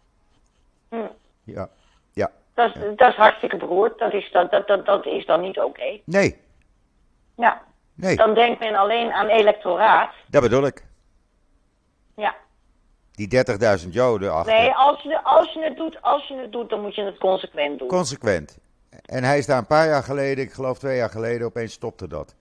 [0.88, 0.96] Hm.
[1.44, 1.68] Ja,
[2.12, 2.30] ja.
[2.54, 3.98] Dat, is, dat is hartstikke beroerd.
[3.98, 6.00] Dat is, dat, dat, dat, dat is dan niet oké.
[6.04, 6.40] Nee,
[7.36, 7.62] Ja.
[7.94, 10.12] Nee, Dan denkt men alleen aan electoraat.
[10.28, 10.84] dat bedoel ik.
[12.16, 12.34] Ja.
[13.12, 13.28] Die
[13.82, 14.54] 30.000 Joden achter.
[14.54, 17.18] Nee, als je, als, je het doet, als je het doet, dan moet je het
[17.18, 17.88] consequent doen.
[17.88, 18.58] Consequent.
[19.04, 22.06] En hij is daar een paar jaar geleden, ik geloof twee jaar geleden, opeens stopte
[22.06, 22.34] dat.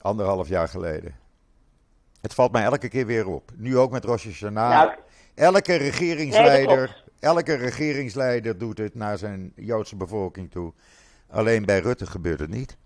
[0.00, 1.16] Anderhalf jaar geleden.
[2.20, 3.50] Het valt mij elke keer weer op.
[3.54, 4.70] Nu ook met Rosh Hashanah.
[4.70, 4.90] Nou,
[5.34, 10.72] elke regeringsleider, elke regeringsleider doet het naar zijn Joodse bevolking toe.
[11.30, 12.76] Alleen bij Rutte gebeurt het niet.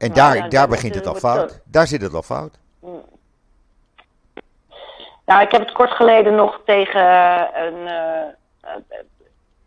[0.00, 1.50] En Nou, daar, ja, daar begint het al fout.
[1.50, 1.56] zo.
[1.64, 2.58] Daar zit het al fout.
[5.26, 8.74] Nou, ik heb het kort geleden nog tegen eh, een eh,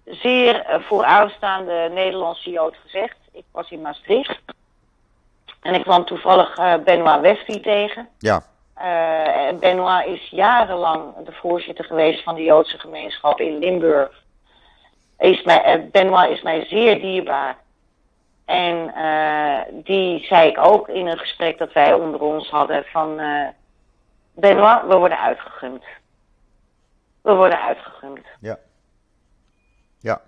[0.05, 3.17] zeer vooraanstaande Nederlandse Jood gezegd.
[3.31, 4.41] Ik was in Maastricht.
[5.61, 8.09] En ik kwam toevallig eh, Benoit Westie tegen.
[8.17, 8.43] Ja,
[8.75, 14.23] en Benoit is jarenlang de voorzitter geweest van de Joodse gemeenschap in Limburg.
[15.17, 17.57] Is mij, Benoit is mij zeer dierbaar.
[18.45, 23.19] En eh, die zei ik ook in een gesprek dat wij onder ons hadden van...
[23.19, 23.47] eh,
[24.35, 25.83] Benoit, we worden uitgegumd.
[27.21, 28.25] We worden uitgegumd.
[28.39, 28.57] ja.
[29.99, 30.21] Ja.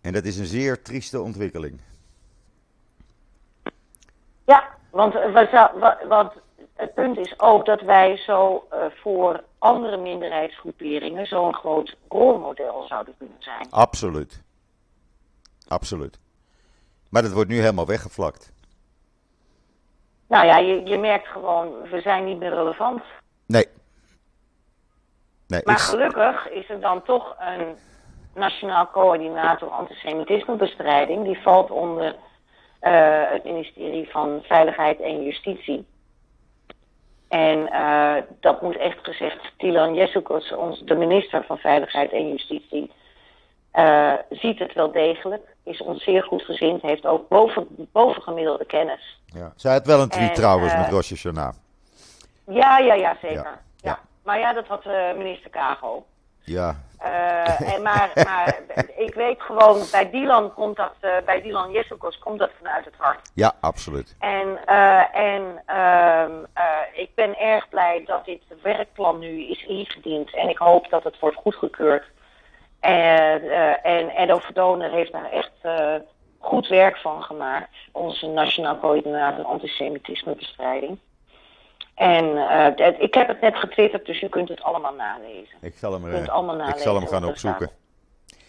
[0.00, 1.80] En dat is een zeer trieste ontwikkeling.
[4.46, 5.14] Ja, want,
[6.08, 6.32] want
[6.74, 8.68] het punt is ook dat wij zo
[9.02, 13.70] voor andere minderheidsgroeperingen zo'n groot rolmodel zouden kunnen zijn.
[13.70, 14.42] Absoluut.
[15.68, 16.18] Absoluut.
[17.10, 18.52] Maar dat wordt nu helemaal weggevlakt.
[20.28, 23.02] Nou ja, je, je merkt gewoon, we zijn niet meer relevant.
[23.46, 23.66] Nee.
[25.46, 27.76] nee maar gelukkig is er dan toch een
[28.34, 31.24] Nationaal Coördinator Antisemitismebestrijding.
[31.24, 32.14] Die valt onder
[32.82, 35.86] uh, het ministerie van Veiligheid en Justitie.
[37.28, 42.90] En uh, dat moet echt gezegd, Tilan Jesukos, ons, de minister van Veiligheid en Justitie,
[43.74, 45.42] uh, ziet het wel degelijk.
[45.64, 49.20] Is ons zeer goed gezind, heeft ook boven, bovengemiddelde kennis.
[49.26, 49.52] Ja.
[49.56, 51.54] Zij had wel een tweet en, trouwens uh, met Rosh Hashanah.
[52.46, 53.36] Ja, ja, ja, zeker.
[53.36, 53.60] Ja.
[53.76, 53.98] ja.
[54.24, 54.84] Maar ja, dat had
[55.16, 56.06] minister Kago.
[56.40, 56.76] Ja.
[57.58, 58.58] En maar, maar
[58.96, 60.94] ik weet gewoon, bij Dylan komt dat,
[61.24, 63.30] bij Dylan Jessokos komt dat vanuit het hart.
[63.34, 64.16] Ja, absoluut.
[64.18, 64.66] En,
[65.12, 66.32] en ehm,
[66.92, 70.34] ik ben erg blij dat dit werkplan nu is ingediend.
[70.34, 72.04] En ik hoop dat het wordt goedgekeurd.
[72.80, 73.42] En,
[73.82, 75.50] en Edo Verdoner heeft daar echt
[76.38, 77.68] goed werk van gemaakt.
[77.92, 80.98] Onze Nationaal Coördinator Antisemitismebestrijding.
[81.94, 85.56] En uh, ik heb het net getwitterd, dus je kunt het allemaal nalezen.
[85.60, 87.70] Ik zal hem, uh, allemaal ik zal hem gaan opzoeken.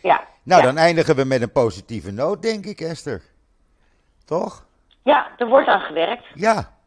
[0.01, 0.27] Ja.
[0.43, 0.67] Nou, ja.
[0.67, 3.21] dan eindigen we met een positieve noot, denk ik, Esther.
[4.25, 4.65] Toch?
[5.03, 6.25] Ja, er wordt aan gewerkt.
[6.33, 6.77] Ja.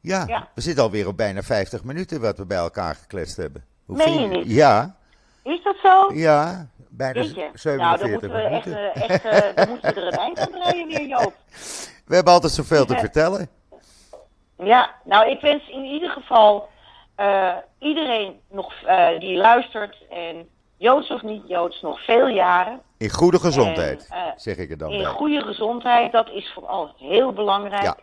[0.00, 0.48] Ja, ja.
[0.54, 3.64] we zitten alweer op bijna 50 minuten wat we bij elkaar gekletst hebben.
[3.84, 4.50] Hoe Meen je niet?
[4.50, 4.96] Ja.
[5.42, 6.14] Is dat zo?
[6.14, 8.40] Ja, bijna 47 nou, dan moeten we.
[8.40, 11.34] Echt, echt, uh, dan moeten we er een eind aan breien weer, Joop.
[12.06, 13.48] We hebben altijd zoveel te vertellen.
[14.58, 16.68] Ja, nou ik wens in ieder geval
[17.20, 18.72] uh, iedereen nog
[19.18, 22.80] die luistert en Joods of niet Joods nog veel jaren.
[22.98, 25.10] In goede gezondheid, en, zeg ik er dan In bij.
[25.10, 27.82] goede gezondheid, dat is vooral heel belangrijk.
[27.82, 27.96] Ja.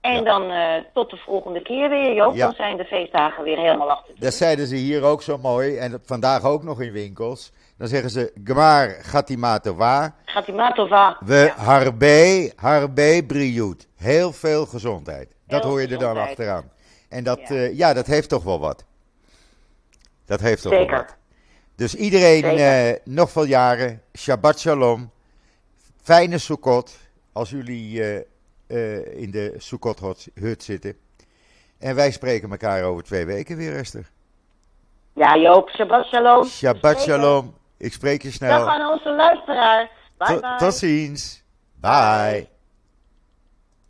[0.00, 0.20] En ja.
[0.22, 0.52] dan
[0.94, 2.34] tot de volgende keer weer, Joop.
[2.34, 2.46] Ja.
[2.46, 4.14] Dan zijn de feestdagen weer helemaal achter.
[4.18, 7.52] Dat zeiden ze hier ook zo mooi en vandaag ook nog in winkels.
[7.78, 10.14] Dan zeggen ze, Gmar Gatimatova.
[10.24, 11.16] Gatimatova.
[11.24, 11.64] We ja.
[11.64, 13.88] harbe, harbe briut.
[13.96, 15.28] Heel veel gezondheid.
[15.46, 16.70] Dat hoor je er dan achteraan.
[17.08, 17.54] En dat, ja.
[17.54, 17.92] Uh, ja.
[17.92, 18.84] dat heeft toch wel wat.
[20.26, 20.90] Dat heeft toch Zeker.
[20.90, 21.16] wel wat.
[21.76, 24.02] Dus iedereen uh, nog veel jaren.
[24.16, 25.10] Shabbat shalom.
[26.02, 26.96] Fijne Sukkot.
[27.32, 28.02] Als jullie
[28.68, 30.96] uh, in de Sukkot-hut zitten.
[31.78, 34.10] En wij spreken elkaar over twee weken weer, Esther.
[35.14, 35.68] Ja, Joop.
[35.68, 36.44] Shabbat shalom.
[36.44, 37.54] Shabbat shalom.
[37.78, 38.58] Ik spreek je snel.
[38.58, 39.90] Dag aan onze luisteraar.
[40.18, 40.56] Bye, bye.
[40.56, 41.42] Tot ziens.
[41.80, 41.90] bye.
[41.90, 42.57] bye.